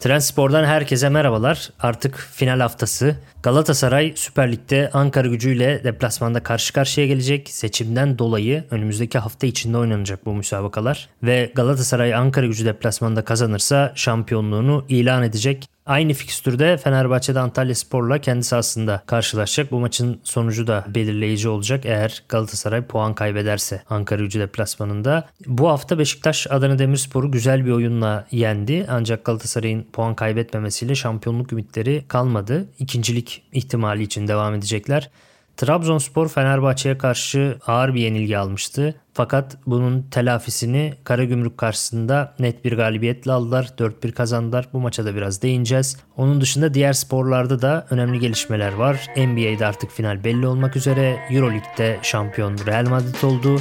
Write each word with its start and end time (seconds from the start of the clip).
Trendspor'dan 0.00 0.64
herkese 0.64 1.08
merhabalar. 1.08 1.70
Artık 1.80 2.16
final 2.32 2.60
haftası. 2.60 3.16
Galatasaray 3.42 4.12
Süper 4.16 4.52
Lig'de 4.52 4.90
Ankara 4.92 5.28
gücüyle 5.28 5.84
deplasmanda 5.84 6.42
karşı 6.42 6.72
karşıya 6.72 7.06
gelecek. 7.06 7.50
Seçimden 7.50 8.18
dolayı 8.18 8.64
önümüzdeki 8.70 9.18
hafta 9.18 9.46
içinde 9.46 9.78
oynanacak 9.78 10.26
bu 10.26 10.34
müsabakalar. 10.34 11.08
Ve 11.22 11.52
Galatasaray 11.54 12.14
Ankara 12.14 12.46
gücü 12.46 12.64
deplasmanda 12.64 13.24
kazanırsa 13.24 13.92
şampiyonluğunu 13.94 14.84
ilan 14.88 15.22
edecek. 15.22 15.68
Aynı 15.88 16.12
fikstürde 16.12 16.76
Fenerbahçe'de 16.76 17.40
Antalya 17.40 17.74
Spor'la 17.74 18.18
kendi 18.18 18.44
sahasında 18.44 19.02
karşılaşacak. 19.06 19.72
Bu 19.72 19.80
maçın 19.80 20.20
sonucu 20.24 20.66
da 20.66 20.84
belirleyici 20.94 21.48
olacak 21.48 21.86
eğer 21.86 22.22
Galatasaray 22.28 22.82
puan 22.82 23.14
kaybederse 23.14 23.82
Ankara 23.90 24.22
gücü 24.22 24.40
deplasmanında. 24.40 25.28
Bu 25.46 25.68
hafta 25.68 25.98
Beşiktaş 25.98 26.46
Adana 26.50 26.78
Demirspor'u 26.78 27.30
güzel 27.30 27.66
bir 27.66 27.70
oyunla 27.70 28.26
yendi. 28.30 28.86
Ancak 28.88 29.24
Galatasaray'ın 29.24 29.86
puan 29.92 30.14
kaybetmemesiyle 30.14 30.94
şampiyonluk 30.94 31.52
ümitleri 31.52 32.04
kalmadı. 32.08 32.66
İkincilik 32.78 33.42
ihtimali 33.52 34.02
için 34.02 34.28
devam 34.28 34.54
edecekler. 34.54 35.10
Trabzonspor 35.58 36.28
Fenerbahçe'ye 36.28 36.98
karşı 36.98 37.58
ağır 37.66 37.94
bir 37.94 38.00
yenilgi 38.00 38.38
almıştı. 38.38 38.94
Fakat 39.12 39.56
bunun 39.66 40.02
telafisini 40.10 40.94
Karagümrük 41.04 41.58
karşısında 41.58 42.34
net 42.38 42.64
bir 42.64 42.76
galibiyetle 42.76 43.32
aldılar. 43.32 43.70
4-1 43.78 44.12
kazandılar. 44.12 44.68
Bu 44.72 44.80
maça 44.80 45.04
da 45.04 45.14
biraz 45.14 45.42
değineceğiz. 45.42 45.96
Onun 46.16 46.40
dışında 46.40 46.74
diğer 46.74 46.92
sporlarda 46.92 47.62
da 47.62 47.86
önemli 47.90 48.18
gelişmeler 48.20 48.72
var. 48.72 49.06
NBA'de 49.16 49.66
artık 49.66 49.90
final 49.90 50.24
belli 50.24 50.46
olmak 50.46 50.76
üzere. 50.76 51.18
Euroleague'de 51.30 51.98
şampiyon 52.02 52.58
Real 52.66 52.88
Madrid 52.88 53.22
oldu. 53.22 53.60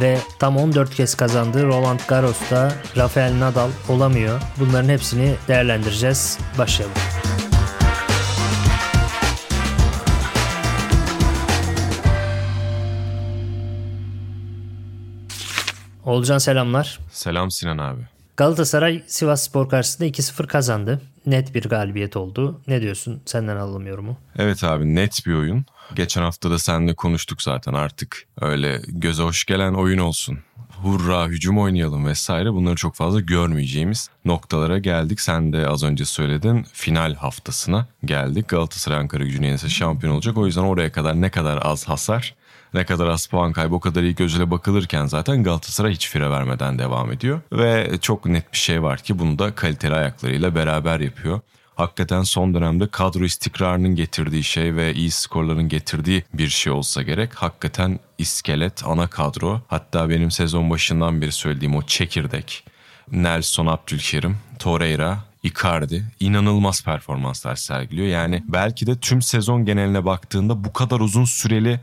Ve 0.00 0.18
tam 0.38 0.56
14 0.56 0.94
kez 0.94 1.14
kazandığı 1.14 1.66
Roland 1.66 2.00
Garros'ta 2.08 2.72
Rafael 2.96 3.40
Nadal 3.40 3.70
olamıyor. 3.88 4.40
Bunların 4.60 4.88
hepsini 4.88 5.34
değerlendireceğiz. 5.48 6.38
Başlayalım. 6.58 6.96
Olcan 16.06 16.38
selamlar. 16.38 16.98
Selam 17.10 17.50
Sinan 17.50 17.78
abi. 17.78 18.00
Galatasaray 18.36 19.02
Sivas 19.06 19.42
Spor 19.42 19.68
karşısında 19.68 20.08
2-0 20.08 20.46
kazandı. 20.46 21.00
Net 21.26 21.54
bir 21.54 21.62
galibiyet 21.68 22.16
oldu. 22.16 22.60
Ne 22.66 22.82
diyorsun? 22.82 23.22
Senden 23.24 23.56
alalım 23.56 23.86
yorumu. 23.86 24.16
Evet 24.38 24.64
abi 24.64 24.94
net 24.94 25.26
bir 25.26 25.34
oyun. 25.34 25.64
Geçen 25.94 26.22
hafta 26.22 26.50
da 26.50 26.58
seninle 26.58 26.94
konuştuk 26.94 27.42
zaten 27.42 27.72
artık. 27.74 28.26
Öyle 28.40 28.82
göze 28.88 29.22
hoş 29.22 29.44
gelen 29.44 29.74
oyun 29.74 29.98
olsun. 29.98 30.38
Hurra 30.82 31.26
hücum 31.26 31.58
oynayalım 31.58 32.06
vesaire 32.06 32.52
bunları 32.52 32.74
çok 32.76 32.94
fazla 32.94 33.20
görmeyeceğimiz 33.20 34.10
noktalara 34.24 34.78
geldik. 34.78 35.20
Sen 35.20 35.52
de 35.52 35.68
az 35.68 35.82
önce 35.82 36.04
söyledin 36.04 36.66
final 36.72 37.14
haftasına 37.14 37.86
geldik. 38.04 38.48
Galatasaray 38.48 38.98
Ankara 38.98 39.24
gücünü 39.24 39.46
yenisi 39.46 39.70
şampiyon 39.70 40.14
olacak. 40.14 40.36
O 40.36 40.46
yüzden 40.46 40.62
oraya 40.62 40.92
kadar 40.92 41.20
ne 41.20 41.30
kadar 41.30 41.58
az 41.62 41.88
hasar 41.88 42.34
ne 42.74 42.84
kadar 42.84 43.06
az 43.06 43.26
puan 43.26 43.52
kaybı 43.52 43.74
o 43.74 43.80
kadar 43.80 44.02
iyi 44.02 44.14
gözüyle 44.14 44.50
bakılırken 44.50 45.06
zaten 45.06 45.42
Galatasaray 45.42 45.92
hiç 45.92 46.08
fire 46.08 46.30
vermeden 46.30 46.78
devam 46.78 47.12
ediyor. 47.12 47.40
Ve 47.52 47.98
çok 48.00 48.26
net 48.26 48.52
bir 48.52 48.58
şey 48.58 48.82
var 48.82 48.98
ki 48.98 49.18
bunu 49.18 49.38
da 49.38 49.54
kaliteli 49.54 49.94
ayaklarıyla 49.94 50.54
beraber 50.54 51.00
yapıyor 51.00 51.40
hakikaten 51.76 52.22
son 52.22 52.54
dönemde 52.54 52.86
kadro 52.86 53.24
istikrarının 53.24 53.94
getirdiği 53.94 54.44
şey 54.44 54.76
ve 54.76 54.94
iyi 54.94 55.10
skorların 55.10 55.68
getirdiği 55.68 56.24
bir 56.34 56.48
şey 56.48 56.72
olsa 56.72 57.02
gerek. 57.02 57.34
Hakikaten 57.34 58.00
iskelet, 58.18 58.84
ana 58.86 59.06
kadro. 59.06 59.60
Hatta 59.68 60.10
benim 60.10 60.30
sezon 60.30 60.70
başından 60.70 61.20
beri 61.20 61.32
söylediğim 61.32 61.76
o 61.76 61.82
çekirdek. 61.82 62.64
Nelson 63.12 63.66
Abdülkerim, 63.66 64.36
Torreira, 64.58 65.18
Icardi 65.42 66.04
inanılmaz 66.20 66.84
performanslar 66.84 67.56
sergiliyor. 67.56 68.08
Yani 68.08 68.42
belki 68.48 68.86
de 68.86 68.98
tüm 68.98 69.22
sezon 69.22 69.64
geneline 69.64 70.04
baktığında 70.04 70.64
bu 70.64 70.72
kadar 70.72 71.00
uzun 71.00 71.24
süreli 71.24 71.80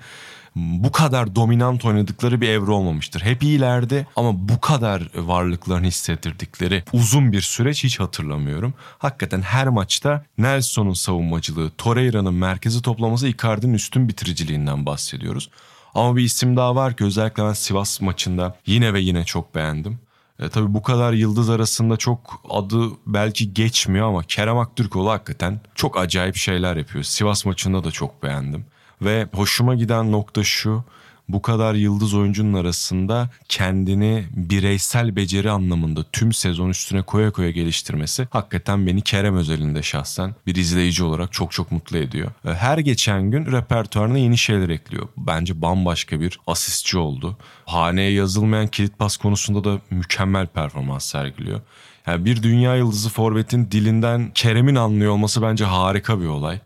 bu 0.55 0.91
kadar 0.91 1.35
dominant 1.35 1.85
oynadıkları 1.85 2.41
bir 2.41 2.49
evre 2.49 2.71
olmamıştır. 2.71 3.21
Hep 3.21 3.43
iyilerdi 3.43 4.07
ama 4.15 4.49
bu 4.49 4.61
kadar 4.61 5.09
varlıklarını 5.15 5.87
hissettirdikleri 5.87 6.83
uzun 6.93 7.31
bir 7.31 7.41
süreç 7.41 7.83
hiç 7.83 7.99
hatırlamıyorum. 7.99 8.73
Hakikaten 8.97 9.41
her 9.41 9.67
maçta 9.67 10.25
Nelson'un 10.37 10.93
savunmacılığı, 10.93 11.71
Torreira'nın 11.77 12.33
merkezi 12.33 12.81
toplaması 12.81 13.27
Icardi'nin 13.27 13.73
üstün 13.73 14.07
bitiriciliğinden 14.07 14.85
bahsediyoruz. 14.85 15.49
Ama 15.95 16.15
bir 16.15 16.23
isim 16.23 16.57
daha 16.57 16.75
var 16.75 16.95
ki 16.95 17.03
özellikle 17.03 17.43
ben 17.43 17.53
Sivas 17.53 18.01
maçında 18.01 18.55
yine 18.65 18.93
ve 18.93 18.99
yine 18.99 19.25
çok 19.25 19.55
beğendim. 19.55 19.99
E, 20.39 20.49
tabii 20.49 20.73
bu 20.73 20.81
kadar 20.81 21.13
yıldız 21.13 21.49
arasında 21.49 21.97
çok 21.97 22.41
adı 22.49 22.89
belki 23.07 23.53
geçmiyor 23.53 24.07
ama 24.07 24.23
Kerem 24.23 24.57
Aktürkoğlu 24.57 25.11
hakikaten 25.11 25.61
çok 25.75 25.97
acayip 25.97 26.35
şeyler 26.35 26.75
yapıyor. 26.75 27.03
Sivas 27.03 27.45
maçında 27.45 27.83
da 27.83 27.91
çok 27.91 28.23
beğendim. 28.23 28.65
Ve 29.05 29.27
hoşuma 29.33 29.75
giden 29.75 30.11
nokta 30.11 30.43
şu 30.43 30.83
bu 31.29 31.41
kadar 31.41 31.73
yıldız 31.73 32.13
oyuncunun 32.13 32.53
arasında 32.53 33.29
kendini 33.49 34.25
bireysel 34.33 35.15
beceri 35.15 35.51
anlamında 35.51 36.03
tüm 36.11 36.33
sezon 36.33 36.69
üstüne 36.69 37.01
koya 37.01 37.31
koya 37.31 37.51
geliştirmesi 37.51 38.27
hakikaten 38.31 38.87
beni 38.87 39.01
Kerem 39.01 39.35
özelinde 39.37 39.83
şahsen 39.83 40.35
bir 40.47 40.55
izleyici 40.55 41.03
olarak 41.03 41.33
çok 41.33 41.51
çok 41.51 41.71
mutlu 41.71 41.97
ediyor. 41.97 42.31
Her 42.43 42.77
geçen 42.77 43.31
gün 43.31 43.51
repertuarına 43.51 44.17
yeni 44.17 44.37
şeyler 44.37 44.69
ekliyor. 44.69 45.07
Bence 45.17 45.61
bambaşka 45.61 46.19
bir 46.19 46.39
asistçi 46.47 46.97
oldu. 46.97 47.37
Haneye 47.65 48.11
yazılmayan 48.11 48.67
kilit 48.67 48.99
pas 48.99 49.17
konusunda 49.17 49.63
da 49.63 49.81
mükemmel 49.89 50.47
performans 50.47 51.05
sergiliyor. 51.05 51.61
Yani 52.07 52.25
bir 52.25 52.43
dünya 52.43 52.75
yıldızı 52.75 53.09
forvetin 53.09 53.71
dilinden 53.71 54.31
Kerem'in 54.35 54.75
anlıyor 54.75 55.11
olması 55.11 55.41
bence 55.41 55.65
harika 55.65 56.21
bir 56.21 56.27
olay. 56.27 56.59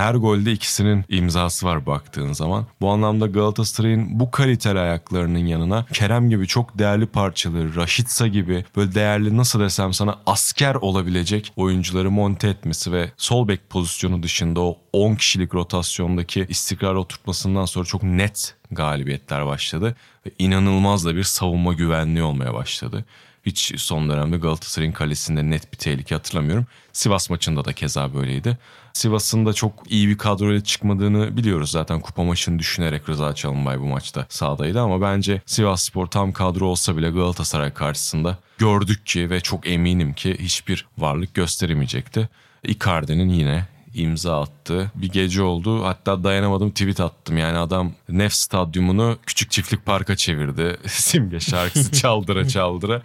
Her 0.00 0.14
golde 0.14 0.52
ikisinin 0.52 1.04
imzası 1.08 1.66
var 1.66 1.86
baktığın 1.86 2.32
zaman. 2.32 2.66
Bu 2.80 2.90
anlamda 2.90 3.26
Galatasaray'ın 3.26 4.20
bu 4.20 4.30
kaliteli 4.30 4.78
ayaklarının 4.78 5.38
yanına 5.38 5.86
Kerem 5.92 6.30
gibi 6.30 6.46
çok 6.46 6.78
değerli 6.78 7.06
parçaları, 7.06 7.76
Raşitsa 7.76 8.26
gibi 8.26 8.64
böyle 8.76 8.94
değerli 8.94 9.36
nasıl 9.36 9.60
desem 9.60 9.92
sana 9.92 10.18
asker 10.26 10.74
olabilecek 10.74 11.52
oyuncuları 11.56 12.10
monte 12.10 12.48
etmesi 12.48 12.92
ve 12.92 13.12
sol 13.16 13.48
bek 13.48 13.70
pozisyonu 13.70 14.22
dışında 14.22 14.60
o 14.60 14.78
10 14.92 15.14
kişilik 15.14 15.54
rotasyondaki 15.54 16.46
istikrar 16.48 16.94
oturtmasından 16.94 17.64
sonra 17.64 17.84
çok 17.84 18.02
net 18.02 18.54
galibiyetler 18.70 19.46
başladı. 19.46 19.96
Ve 20.26 20.30
inanılmaz 20.38 21.04
da 21.04 21.16
bir 21.16 21.24
savunma 21.24 21.72
güvenliği 21.72 22.22
olmaya 22.22 22.54
başladı. 22.54 23.04
Hiç 23.46 23.80
son 23.80 24.10
dönemde 24.10 24.36
Galatasaray'ın 24.36 24.92
kalesinde 24.92 25.50
net 25.50 25.72
bir 25.72 25.78
tehlike 25.78 26.14
hatırlamıyorum. 26.14 26.66
Sivas 26.92 27.30
maçında 27.30 27.64
da 27.64 27.72
keza 27.72 28.14
böyleydi. 28.14 28.58
Sivas'ın 28.92 29.46
da 29.46 29.52
çok 29.52 29.72
iyi 29.88 30.08
bir 30.08 30.18
kadroyla 30.18 30.64
çıkmadığını 30.64 31.36
biliyoruz 31.36 31.70
zaten 31.70 32.00
kupa 32.00 32.22
maçını 32.22 32.58
düşünerek 32.58 33.08
Rıza 33.08 33.34
Çalınbay 33.34 33.80
bu 33.80 33.84
maçta 33.84 34.26
sahadaydı 34.28 34.80
ama 34.80 35.00
bence 35.00 35.42
Sivas 35.46 35.82
Spor 35.82 36.06
tam 36.06 36.32
kadro 36.32 36.66
olsa 36.66 36.96
bile 36.96 37.10
Galatasaray 37.10 37.72
karşısında 37.72 38.38
gördük 38.58 39.06
ki 39.06 39.30
ve 39.30 39.40
çok 39.40 39.66
eminim 39.66 40.12
ki 40.12 40.36
hiçbir 40.40 40.86
varlık 40.98 41.34
gösteremeyecekti. 41.34 42.28
Icardi'nin 42.64 43.28
yine 43.28 43.66
imza 43.94 44.40
attı. 44.40 44.90
Bir 44.94 45.08
gece 45.08 45.42
oldu. 45.42 45.84
Hatta 45.84 46.24
dayanamadım 46.24 46.70
tweet 46.70 47.00
attım. 47.00 47.38
Yani 47.38 47.58
adam 47.58 47.92
Nef 48.08 48.32
Stadyumunu 48.32 49.18
küçük 49.26 49.50
çiftlik 49.50 49.86
parka 49.86 50.16
çevirdi. 50.16 50.76
Simge 50.86 51.40
şarkısı 51.40 51.92
çaldıra 51.92 52.48
çaldıra. 52.48 53.02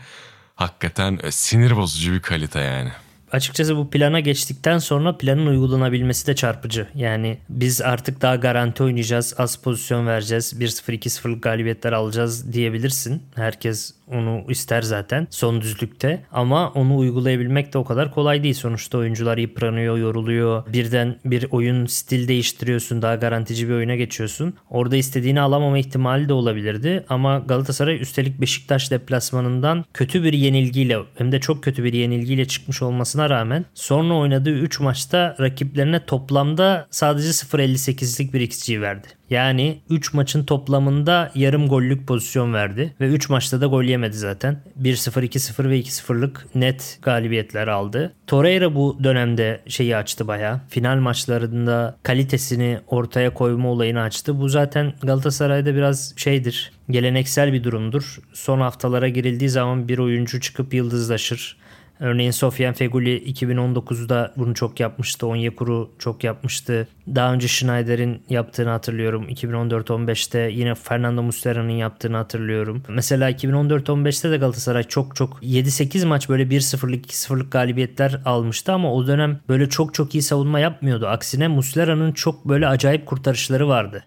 Hakikaten 0.55 1.19
e, 1.23 1.31
sinir 1.31 1.75
bozucu 1.75 2.13
bir 2.13 2.21
kalite 2.21 2.59
yani. 2.59 2.91
Açıkçası 3.35 3.77
bu 3.77 3.89
plana 3.89 4.19
geçtikten 4.19 4.77
sonra 4.77 5.17
planın 5.17 5.45
uygulanabilmesi 5.45 6.27
de 6.27 6.35
çarpıcı. 6.35 6.87
Yani 6.95 7.37
biz 7.49 7.81
artık 7.81 8.21
daha 8.21 8.35
garanti 8.35 8.83
oynayacağız, 8.83 9.35
az 9.37 9.61
pozisyon 9.61 10.07
vereceğiz, 10.07 10.53
1-0 10.59 10.91
2-0'lık 10.91 11.43
galibiyetler 11.43 11.91
alacağız 11.91 12.53
diyebilirsin. 12.53 13.23
Herkes 13.35 13.93
onu 14.11 14.43
ister 14.49 14.81
zaten 14.81 15.27
son 15.29 15.61
düzlükte 15.61 16.23
ama 16.31 16.69
onu 16.69 16.97
uygulayabilmek 16.97 17.73
de 17.73 17.77
o 17.77 17.83
kadar 17.83 18.11
kolay 18.11 18.43
değil. 18.43 18.53
Sonuçta 18.53 18.97
oyuncular 18.97 19.37
yıpranıyor, 19.37 19.97
yoruluyor. 19.97 20.73
Birden 20.73 21.15
bir 21.25 21.47
oyun 21.51 21.85
stil 21.85 22.27
değiştiriyorsun, 22.27 23.01
daha 23.01 23.15
garantici 23.15 23.69
bir 23.69 23.73
oyuna 23.73 23.95
geçiyorsun. 23.95 24.53
Orada 24.69 24.95
istediğini 24.95 25.41
alamama 25.41 25.77
ihtimali 25.77 26.29
de 26.29 26.33
olabilirdi 26.33 27.05
ama 27.09 27.39
Galatasaray 27.39 28.01
üstelik 28.01 28.41
Beşiktaş 28.41 28.91
deplasmanından 28.91 29.85
kötü 29.93 30.23
bir 30.23 30.33
yenilgiyle 30.33 30.97
hem 31.17 31.31
de 31.31 31.39
çok 31.39 31.63
kötü 31.63 31.83
bir 31.83 31.93
yenilgiyle 31.93 32.45
çıkmış 32.45 32.81
olmasına 32.81 33.24
rağmen 33.29 33.65
sonra 33.73 34.13
oynadığı 34.13 34.51
3 34.51 34.79
maçta 34.79 35.35
rakiplerine 35.39 36.05
toplamda 36.05 36.87
sadece 36.91 37.29
0.58'lik 37.29 38.33
bir 38.33 38.41
XG 38.41 38.81
verdi. 38.81 39.07
Yani 39.29 39.81
3 39.89 40.13
maçın 40.13 40.43
toplamında 40.43 41.31
yarım 41.35 41.67
gollük 41.67 42.07
pozisyon 42.07 42.53
verdi 42.53 42.93
ve 43.01 43.07
3 43.07 43.29
maçta 43.29 43.61
da 43.61 43.65
gol 43.65 43.83
yemedi 43.83 44.17
zaten. 44.17 44.61
1-0, 44.81 45.25
2-0 45.25 45.69
ve 45.69 45.79
2-0'lık 45.79 46.55
net 46.55 46.99
galibiyetler 47.01 47.67
aldı. 47.67 48.13
Torreira 48.27 48.75
bu 48.75 48.97
dönemde 49.03 49.61
şeyi 49.67 49.97
açtı 49.97 50.27
baya. 50.27 50.61
Final 50.69 50.97
maçlarında 50.97 51.97
kalitesini 52.03 52.79
ortaya 52.87 53.33
koyma 53.33 53.69
olayını 53.69 54.01
açtı. 54.01 54.39
Bu 54.41 54.49
zaten 54.49 54.93
Galatasaray'da 55.01 55.75
biraz 55.75 56.13
şeydir. 56.17 56.71
Geleneksel 56.89 57.53
bir 57.53 57.63
durumdur. 57.63 58.19
Son 58.33 58.59
haftalara 58.59 59.07
girildiği 59.07 59.49
zaman 59.49 59.87
bir 59.87 59.97
oyuncu 59.97 60.41
çıkıp 60.41 60.73
yıldızlaşır. 60.73 61.57
Örneğin 61.99 62.31
Sofyan 62.31 62.73
Feguli 62.73 63.31
2019'da 63.33 64.33
bunu 64.37 64.53
çok 64.53 64.79
yapmıştı. 64.79 65.27
Onyekuru 65.27 65.91
çok 65.99 66.23
yapmıştı. 66.23 66.87
Daha 67.15 67.33
önce 67.33 67.47
Schneider'in 67.47 68.21
yaptığını 68.29 68.69
hatırlıyorum. 68.69 69.29
2014-15'te 69.29 70.39
yine 70.39 70.75
Fernando 70.75 71.23
Muslera'nın 71.23 71.69
yaptığını 71.69 72.17
hatırlıyorum. 72.17 72.83
Mesela 72.87 73.31
2014-15'te 73.31 74.31
de 74.31 74.37
Galatasaray 74.37 74.83
çok 74.83 75.15
çok 75.15 75.43
7-8 75.43 76.05
maç 76.05 76.29
böyle 76.29 76.43
1-0'lık 76.43 77.05
2-0'lık 77.05 77.51
galibiyetler 77.51 78.21
almıştı 78.25 78.73
ama 78.73 78.93
o 78.93 79.07
dönem 79.07 79.39
böyle 79.49 79.69
çok 79.69 79.93
çok 79.93 80.15
iyi 80.15 80.21
savunma 80.21 80.59
yapmıyordu. 80.59 81.07
Aksine 81.07 81.47
Muslera'nın 81.47 82.11
çok 82.11 82.45
böyle 82.45 82.67
acayip 82.67 83.05
kurtarışları 83.05 83.67
vardı. 83.67 84.03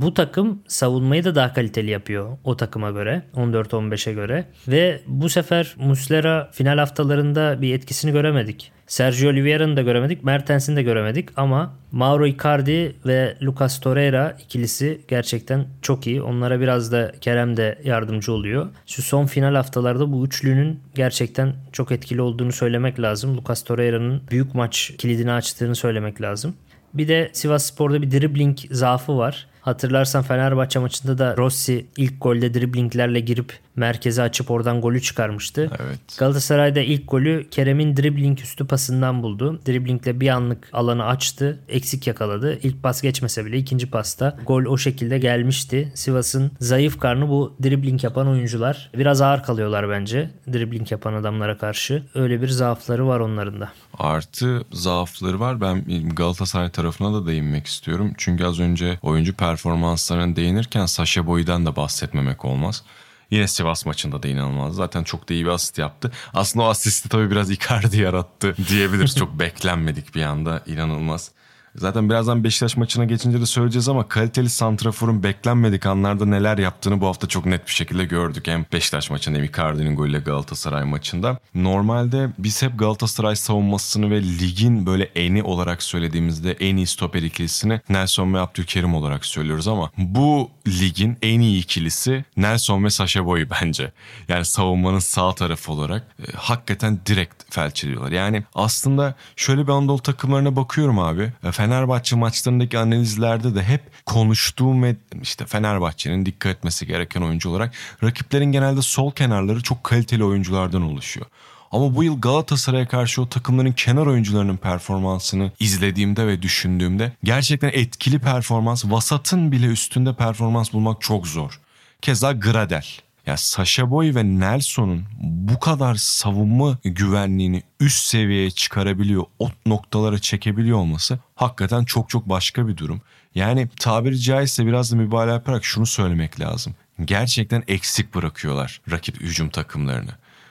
Bu 0.00 0.14
takım 0.14 0.62
savunmayı 0.68 1.24
da 1.24 1.34
daha 1.34 1.52
kaliteli 1.52 1.90
yapıyor 1.90 2.38
o 2.44 2.56
takıma 2.56 2.90
göre 2.90 3.22
14-15'e 3.34 4.12
göre 4.12 4.44
ve 4.68 5.00
bu 5.06 5.28
sefer 5.28 5.74
Muslera 5.78 6.50
final 6.52 6.78
haftalarında 6.78 7.62
bir 7.62 7.74
etkisini 7.74 8.12
göremedik. 8.12 8.72
Sergio 8.86 9.30
Oliveira'nı 9.30 9.76
da 9.76 9.82
göremedik, 9.82 10.24
Mertens'ini 10.24 10.76
de 10.76 10.82
göremedik 10.82 11.28
ama 11.36 11.74
Mauro 11.92 12.26
Icardi 12.26 12.96
ve 13.06 13.36
Lucas 13.42 13.80
Torreira 13.80 14.36
ikilisi 14.44 15.00
gerçekten 15.08 15.66
çok 15.82 16.06
iyi. 16.06 16.22
Onlara 16.22 16.60
biraz 16.60 16.92
da 16.92 17.12
Kerem 17.20 17.56
de 17.56 17.78
yardımcı 17.84 18.32
oluyor. 18.32 18.66
Şu 18.86 19.02
son 19.02 19.26
final 19.26 19.54
haftalarda 19.54 20.12
bu 20.12 20.26
üçlünün 20.26 20.80
gerçekten 20.94 21.54
çok 21.72 21.92
etkili 21.92 22.22
olduğunu 22.22 22.52
söylemek 22.52 23.00
lazım. 23.00 23.36
Lucas 23.36 23.64
Torreira'nın 23.64 24.22
büyük 24.30 24.54
maç 24.54 24.92
kilidini 24.98 25.32
açtığını 25.32 25.74
söylemek 25.74 26.20
lazım. 26.20 26.54
Bir 26.94 27.08
de 27.08 27.30
Sivas 27.32 27.66
Spor'da 27.66 28.02
bir 28.02 28.10
dribbling 28.10 28.58
zaafı 28.70 29.18
var. 29.18 29.46
Hatırlarsan 29.64 30.22
Fenerbahçe 30.22 30.78
maçında 30.78 31.18
da 31.18 31.36
Rossi 31.36 31.86
ilk 31.96 32.20
golde 32.20 32.54
driblinglerle 32.54 33.20
girip 33.20 33.58
merkeze 33.76 34.22
açıp 34.22 34.50
oradan 34.50 34.80
golü 34.80 35.02
çıkarmıştı. 35.02 35.70
Evet. 35.80 35.98
Galatasaray'da 36.18 36.80
ilk 36.80 37.10
golü 37.10 37.46
Kerem'in 37.50 37.96
dribbling 37.96 38.40
üstü 38.40 38.66
pasından 38.66 39.22
buldu. 39.22 39.60
Driblingle 39.66 40.20
bir 40.20 40.28
anlık 40.28 40.68
alanı 40.72 41.06
açtı. 41.06 41.58
Eksik 41.68 42.06
yakaladı. 42.06 42.58
İlk 42.62 42.82
pas 42.82 43.02
geçmese 43.02 43.44
bile 43.44 43.58
ikinci 43.58 43.90
pasta 43.90 44.36
gol 44.46 44.64
o 44.64 44.78
şekilde 44.78 45.18
gelmişti. 45.18 45.92
Sivas'ın 45.94 46.50
zayıf 46.60 47.00
karnı 47.00 47.28
bu 47.28 47.54
dribbling 47.62 48.04
yapan 48.04 48.28
oyuncular. 48.28 48.90
Biraz 48.94 49.20
ağır 49.20 49.42
kalıyorlar 49.42 49.90
bence 49.90 50.30
dribbling 50.52 50.92
yapan 50.92 51.14
adamlara 51.14 51.58
karşı. 51.58 52.02
Öyle 52.14 52.42
bir 52.42 52.48
zaafları 52.48 53.06
var 53.06 53.20
onların 53.20 53.60
da. 53.60 53.72
Artı 53.98 54.64
zaafları 54.72 55.40
var. 55.40 55.60
Ben 55.60 55.84
Galatasaray 56.08 56.70
tarafına 56.70 57.14
da 57.14 57.26
değinmek 57.26 57.66
istiyorum. 57.66 58.12
Çünkü 58.16 58.44
az 58.44 58.60
önce 58.60 58.98
oyuncu 59.02 59.36
performanslarına 59.54 60.36
değinirken 60.36 60.86
Saşa 60.86 61.26
Boy'dan 61.26 61.66
da 61.66 61.76
bahsetmemek 61.76 62.44
olmaz. 62.44 62.82
Yine 63.30 63.48
Sivas 63.48 63.86
maçında 63.86 64.22
da 64.22 64.28
inanılmaz. 64.28 64.74
Zaten 64.74 65.04
çok 65.04 65.28
da 65.28 65.34
iyi 65.34 65.44
bir 65.44 65.50
asist 65.50 65.78
yaptı. 65.78 66.12
Aslında 66.34 66.64
o 66.64 66.68
asisti 66.68 67.08
tabii 67.08 67.30
biraz 67.30 67.50
Icardi 67.50 68.00
yarattı 68.00 68.54
diyebiliriz. 68.68 69.16
çok 69.16 69.38
beklenmedik 69.38 70.14
bir 70.14 70.22
anda. 70.22 70.62
inanılmaz. 70.66 71.30
Zaten 71.76 72.08
birazdan 72.08 72.44
Beşiktaş 72.44 72.76
maçına 72.76 73.04
geçince 73.04 73.40
de 73.40 73.46
söyleyeceğiz 73.46 73.88
ama 73.88 74.08
kaliteli 74.08 74.50
santraforun 74.50 75.22
beklenmedik 75.22 75.86
anlarda 75.86 76.26
neler 76.26 76.58
yaptığını 76.58 77.00
bu 77.00 77.06
hafta 77.06 77.26
çok 77.28 77.46
net 77.46 77.66
bir 77.66 77.72
şekilde 77.72 78.04
gördük. 78.04 78.48
Hem 78.48 78.66
Beşiktaş 78.72 79.10
maçında 79.10 79.38
hem 79.38 79.44
Icardi'nin 79.44 79.96
golüyle 79.96 80.18
Galatasaray 80.18 80.84
maçında. 80.84 81.38
Normalde 81.54 82.28
biz 82.38 82.62
hep 82.62 82.78
Galatasaray 82.78 83.36
savunmasını 83.36 84.10
ve 84.10 84.22
ligin 84.22 84.86
böyle 84.86 85.04
eni 85.04 85.42
olarak 85.42 85.82
söylediğimizde 85.82 86.52
en 86.52 86.76
iyi 86.76 86.86
stoper 86.86 87.22
ikilisini 87.22 87.80
Nelson 87.88 88.34
ve 88.34 88.40
Abdülkerim 88.40 88.94
olarak 88.94 89.26
söylüyoruz 89.26 89.68
ama 89.68 89.90
bu 89.98 90.50
ligin 90.68 91.18
en 91.22 91.40
iyi 91.40 91.62
ikilisi 91.62 92.24
Nelson 92.36 92.84
ve 92.84 92.90
Sasha 92.90 93.26
Boy 93.26 93.46
bence. 93.62 93.92
Yani 94.28 94.44
savunmanın 94.44 94.98
sağ 94.98 95.34
tarafı 95.34 95.72
olarak 95.72 96.06
e, 96.28 96.32
hakikaten 96.36 96.98
direkt 97.06 97.54
felç 97.54 97.84
ediyorlar. 97.84 98.12
Yani 98.12 98.44
aslında 98.54 99.14
şöyle 99.36 99.66
bir 99.66 99.72
Anadolu 99.72 100.02
takımlarına 100.02 100.56
bakıyorum 100.56 100.98
abi. 100.98 101.32
E, 101.44 101.52
Fenerbahçe 101.64 102.16
maçlarındaki 102.16 102.78
analizlerde 102.78 103.54
de 103.54 103.62
hep 103.62 103.80
konuştuğum 104.06 104.82
ve 104.82 104.96
işte 105.22 105.46
Fenerbahçe'nin 105.46 106.26
dikkat 106.26 106.56
etmesi 106.56 106.86
gereken 106.86 107.22
oyuncu 107.22 107.50
olarak 107.50 107.74
rakiplerin 108.02 108.52
genelde 108.52 108.82
sol 108.82 109.12
kenarları 109.12 109.62
çok 109.62 109.84
kaliteli 109.84 110.24
oyunculardan 110.24 110.82
oluşuyor. 110.82 111.26
Ama 111.72 111.94
bu 111.94 112.04
yıl 112.04 112.20
Galatasaray'a 112.20 112.88
karşı 112.88 113.22
o 113.22 113.28
takımların 113.28 113.72
kenar 113.72 114.06
oyuncularının 114.06 114.56
performansını 114.56 115.52
izlediğimde 115.60 116.26
ve 116.26 116.42
düşündüğümde 116.42 117.12
gerçekten 117.24 117.70
etkili 117.72 118.18
performans, 118.18 118.84
vasatın 118.84 119.52
bile 119.52 119.66
üstünde 119.66 120.14
performans 120.14 120.72
bulmak 120.72 121.00
çok 121.00 121.26
zor. 121.26 121.60
Keza 122.02 122.32
Gradel. 122.32 122.86
Ya 123.26 123.36
Sasha 123.36 123.90
Boy 123.90 124.14
ve 124.14 124.24
Nelson'un 124.24 125.04
bu 125.20 125.60
kadar 125.60 125.94
savunma 125.94 126.78
güvenliğini 126.84 127.62
üst 127.80 128.04
seviyeye 128.04 128.50
çıkarabiliyor, 128.50 129.24
o 129.38 129.50
noktalara 129.66 130.18
çekebiliyor 130.18 130.78
olması 130.78 131.18
hakikaten 131.34 131.84
çok 131.84 132.08
çok 132.08 132.28
başka 132.28 132.68
bir 132.68 132.76
durum. 132.76 133.02
Yani 133.34 133.68
tabiri 133.80 134.20
caizse 134.20 134.66
biraz 134.66 134.92
da 134.92 134.96
mübalağa 134.96 135.32
yaparak 135.32 135.64
şunu 135.64 135.86
söylemek 135.86 136.40
lazım. 136.40 136.74
Gerçekten 137.04 137.62
eksik 137.68 138.14
bırakıyorlar 138.14 138.80
rakip 138.90 139.20
hücum 139.20 139.48
takımlarını. 139.48 140.10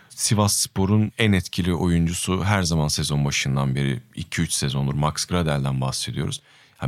Sivas 0.09 0.55
Spor'un 0.55 1.11
en 1.17 1.31
etkili 1.31 1.73
oyuncusu 1.73 2.43
her 2.43 2.63
zaman 2.63 2.87
sezon 2.87 3.25
başından 3.25 3.75
beri 3.75 4.01
2-3 4.15 4.51
sezondur 4.51 4.93
Max 4.93 5.25
Gradel'den 5.25 5.81
bahsediyoruz. 5.81 6.41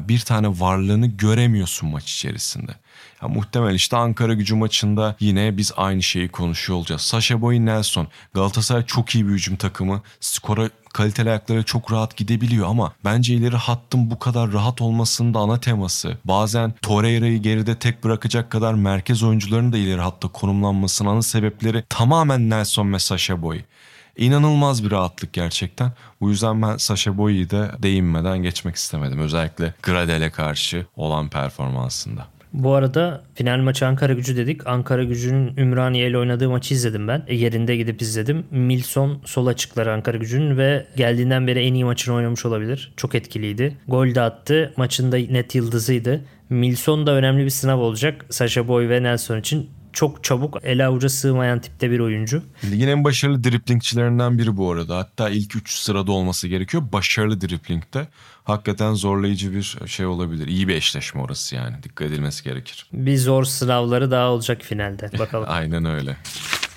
Bir 0.08 0.20
tane 0.20 0.48
varlığını 0.48 1.08
göremiyorsun 1.08 1.90
maç 1.90 2.14
içerisinde. 2.14 2.72
Ya 3.22 3.28
muhtemel 3.28 3.76
işte 3.76 3.98
Ankara 3.98 4.34
gücü 4.34 4.56
maçında 4.56 5.16
yine 5.20 5.58
biz 5.58 5.72
aynı 5.78 6.04
şeyi 6.04 6.30
konuşuyor 6.30 6.80
olacağız. 6.80 7.02
Sasha 7.02 7.42
Boy 7.42 7.60
Nelson 7.60 8.08
Galatasaray 8.34 8.86
çok 8.86 9.16
iyi 9.16 9.28
bir 9.28 9.32
hücum 9.32 9.56
takımı. 9.56 10.02
Skora 10.20 10.70
kaliteli 10.94 11.30
ayaklara 11.30 11.64
çok 11.64 11.92
rahat 11.92 12.18
gidebiliyor 12.18 12.68
ama 12.68 12.94
bence 13.06 13.34
ileri 13.34 13.56
hattın 13.56 14.12
bu 14.12 14.20
kadar 14.20 14.54
rahat 14.54 14.82
olmasının 14.82 15.34
da 15.34 15.40
ana 15.40 15.60
teması. 15.60 16.18
Bazen 16.26 16.74
Torreira'yı 16.82 17.42
geride 17.42 17.80
tek 17.80 18.04
bırakacak 18.04 18.52
kadar 18.52 18.74
merkez 18.74 19.24
oyuncuların 19.24 19.74
da 19.74 19.78
ileri 19.78 20.02
hatta 20.02 20.28
konumlanmasının 20.28 21.10
ana 21.10 21.22
sebepleri 21.22 21.84
tamamen 21.90 22.50
Nelson 22.50 22.94
ve 22.94 23.00
Sasha 23.00 23.42
Boy. 23.42 23.62
İnanılmaz 24.18 24.84
bir 24.84 24.92
rahatlık 24.92 25.34
gerçekten. 25.34 25.92
Bu 26.22 26.30
yüzden 26.30 26.62
ben 26.62 26.78
Sasha 26.78 27.18
Boy'u 27.18 27.50
da 27.50 27.72
değinmeden 27.80 28.38
geçmek 28.38 28.76
istemedim. 28.76 29.20
Özellikle 29.20 29.74
Gradel'e 29.84 30.30
karşı 30.30 30.86
olan 30.96 31.30
performansında. 31.30 32.28
Bu 32.54 32.74
arada 32.74 33.24
final 33.34 33.60
maçı 33.60 33.88
Ankara 33.88 34.14
gücü 34.14 34.38
dedik. 34.38 34.68
Ankara 34.68 35.04
gücünün 35.04 35.58
Ümraniye 35.58 36.10
ile 36.10 36.18
oynadığı 36.18 36.50
maçı 36.50 36.74
izledim 36.74 37.08
ben. 37.08 37.24
E, 37.28 37.36
yerinde 37.36 37.76
gidip 37.76 38.02
izledim. 38.02 38.46
Milson 38.52 39.22
sol 39.26 39.48
açıkları 39.48 39.94
Ankara 39.94 40.18
gücünün 40.18 40.58
ve 40.58 40.88
geldiğinden 40.96 41.48
beri 41.48 41.60
en 41.60 41.74
iyi 41.74 41.86
maçını 41.86 42.16
oynamış 42.16 42.46
olabilir. 42.46 42.94
Çok 42.98 43.16
etkiliydi. 43.16 43.78
Gol 43.88 44.16
de 44.16 44.22
attı. 44.22 44.74
Maçın 44.78 45.12
da 45.12 45.18
net 45.18 45.56
yıldızıydı. 45.56 46.22
Milson 46.50 47.08
da 47.08 47.12
önemli 47.12 47.46
bir 47.46 47.50
sınav 47.50 47.80
olacak. 47.80 48.26
Sasha 48.30 48.68
Boy 48.68 48.90
ve 48.90 49.04
Nelson 49.04 49.40
için 49.40 49.70
çok 49.96 50.24
çabuk 50.24 50.58
ele 50.64 50.86
avuca 50.86 51.10
sığmayan 51.10 51.60
tipte 51.60 51.92
bir 51.92 52.00
oyuncu. 52.00 52.44
Ligin 52.72 52.88
en 52.88 53.04
başarılı 53.04 53.44
driplingçilerinden 53.44 54.38
biri 54.38 54.58
bu 54.58 54.72
arada. 54.72 54.98
Hatta 54.98 55.30
ilk 55.30 55.56
3 55.56 55.72
sırada 55.72 56.12
olması 56.12 56.48
gerekiyor. 56.48 56.84
Başarılı 56.94 57.42
driplingde. 57.42 58.08
Hakikaten 58.44 58.94
zorlayıcı 58.94 59.54
bir 59.56 59.78
şey 59.88 60.06
olabilir. 60.06 60.48
İyi 60.48 60.68
bir 60.68 60.76
eşleşme 60.76 61.22
orası 61.22 61.56
yani. 61.56 61.84
Dikkat 61.84 62.08
edilmesi 62.08 62.44
gerekir. 62.44 62.86
Bir 62.94 63.18
zor 63.18 63.44
sınavları 63.44 64.12
daha 64.12 64.30
olacak 64.30 64.62
finalde. 64.62 65.12
Bakalım. 65.20 65.46
Aynen 65.50 65.86
öyle. 65.86 66.18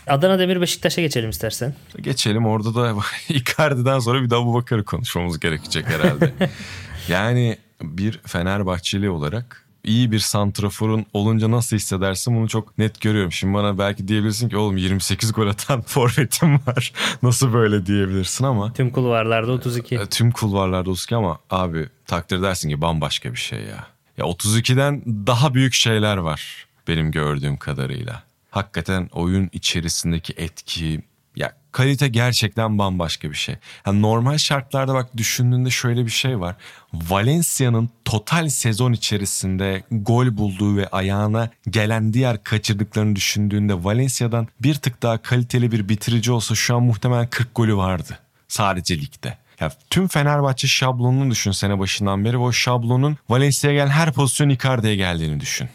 Adana 0.07 0.39
Demir 0.39 0.61
Beşiktaş'a 0.61 1.01
geçelim 1.01 1.31
istersen. 1.31 1.75
Geçelim 2.01 2.47
orada 2.47 2.75
da 2.75 2.95
Icardi'den 3.29 3.99
sonra 3.99 4.23
bir 4.23 4.31
de 4.31 4.35
Abu 4.35 4.55
Bakar'ı 4.55 4.85
konuşmamız 4.85 5.41
gerekecek 5.41 5.87
herhalde. 5.87 6.33
yani 7.09 7.59
bir 7.83 8.21
Fenerbahçeli 8.27 9.11
olarak 9.11 9.68
iyi 9.85 10.13
bir 10.13 10.19
santraforun 10.19 11.07
olunca 11.13 11.51
nasıl 11.51 11.77
hissedersin 11.77 12.37
bunu 12.37 12.49
çok 12.49 12.79
net 12.79 13.01
görüyorum. 13.01 13.33
Şimdi 13.33 13.55
bana 13.55 13.79
belki 13.79 14.09
diyebilirsin 14.09 14.49
ki 14.49 14.57
oğlum 14.57 14.77
28 14.77 15.33
gol 15.33 15.47
atan 15.47 15.81
forvetim 15.87 16.55
var. 16.55 16.93
nasıl 17.23 17.53
böyle 17.53 17.87
diyebilirsin 17.87 18.45
ama. 18.45 18.73
Tüm 18.73 18.91
kulvarlarda 18.91 19.53
32. 19.53 19.95
E, 19.95 20.07
tüm 20.07 20.31
kulvarlarda 20.31 20.91
32 20.91 21.17
ama 21.17 21.39
abi 21.51 21.89
takdir 22.07 22.43
dersin 22.43 22.69
ki 22.69 22.81
bambaşka 22.81 23.33
bir 23.33 23.39
şey 23.39 23.61
ya. 23.61 23.87
Ya 24.19 24.25
32'den 24.25 25.03
daha 25.27 25.55
büyük 25.55 25.75
şeyler 25.75 26.17
var 26.17 26.67
benim 26.89 27.11
gördüğüm 27.11 27.57
kadarıyla. 27.57 28.23
Hakikaten 28.51 29.09
oyun 29.13 29.49
içerisindeki 29.53 30.35
etki, 30.37 31.03
ya 31.39 31.53
kalite 31.73 32.09
gerçekten 32.09 32.79
bambaşka 32.79 33.31
bir 33.31 33.37
şey. 33.37 33.57
Yani 33.87 34.03
normal 34.03 34.39
şartlarda 34.39 34.95
bak 34.95 35.17
düşündüğünde 35.17 35.71
şöyle 35.71 36.07
bir 36.07 36.11
şey 36.11 36.41
var. 36.41 36.57
Valencia'nın 36.93 37.91
total 38.05 38.49
sezon 38.49 38.93
içerisinde 38.93 39.83
gol 39.91 40.37
bulduğu 40.37 40.77
ve 40.77 40.89
ayağına 40.89 41.51
gelen 41.71 42.13
diğer 42.13 42.45
kaçırdıklarını 42.45 43.17
düşündüğünde 43.17 43.85
Valencia'dan 43.85 44.49
bir 44.61 44.75
tık 44.75 45.03
daha 45.03 45.19
kaliteli 45.19 45.73
bir 45.73 45.89
bitirici 45.89 46.33
olsa 46.33 46.55
şu 46.55 46.77
an 46.77 46.83
muhtemelen 46.83 47.27
40 47.27 47.55
golü 47.55 47.77
vardı. 47.77 48.19
Sadece 48.49 48.99
ligde. 48.99 49.39
Ya 49.61 49.73
tüm 49.91 50.09
Fenerbahçe 50.09 50.69
şablonunu 50.69 51.31
düşün 51.31 51.51
sene 51.51 51.79
başından 51.79 52.25
beri. 52.25 52.37
O 52.37 52.53
şablonun 52.53 53.17
Valencia'ya 53.29 53.77
gelen 53.77 53.91
her 53.91 54.13
pozisyon 54.13 54.49
Icardi'ye 54.49 54.97
geldiğini 54.97 55.41
düşün. 55.41 55.69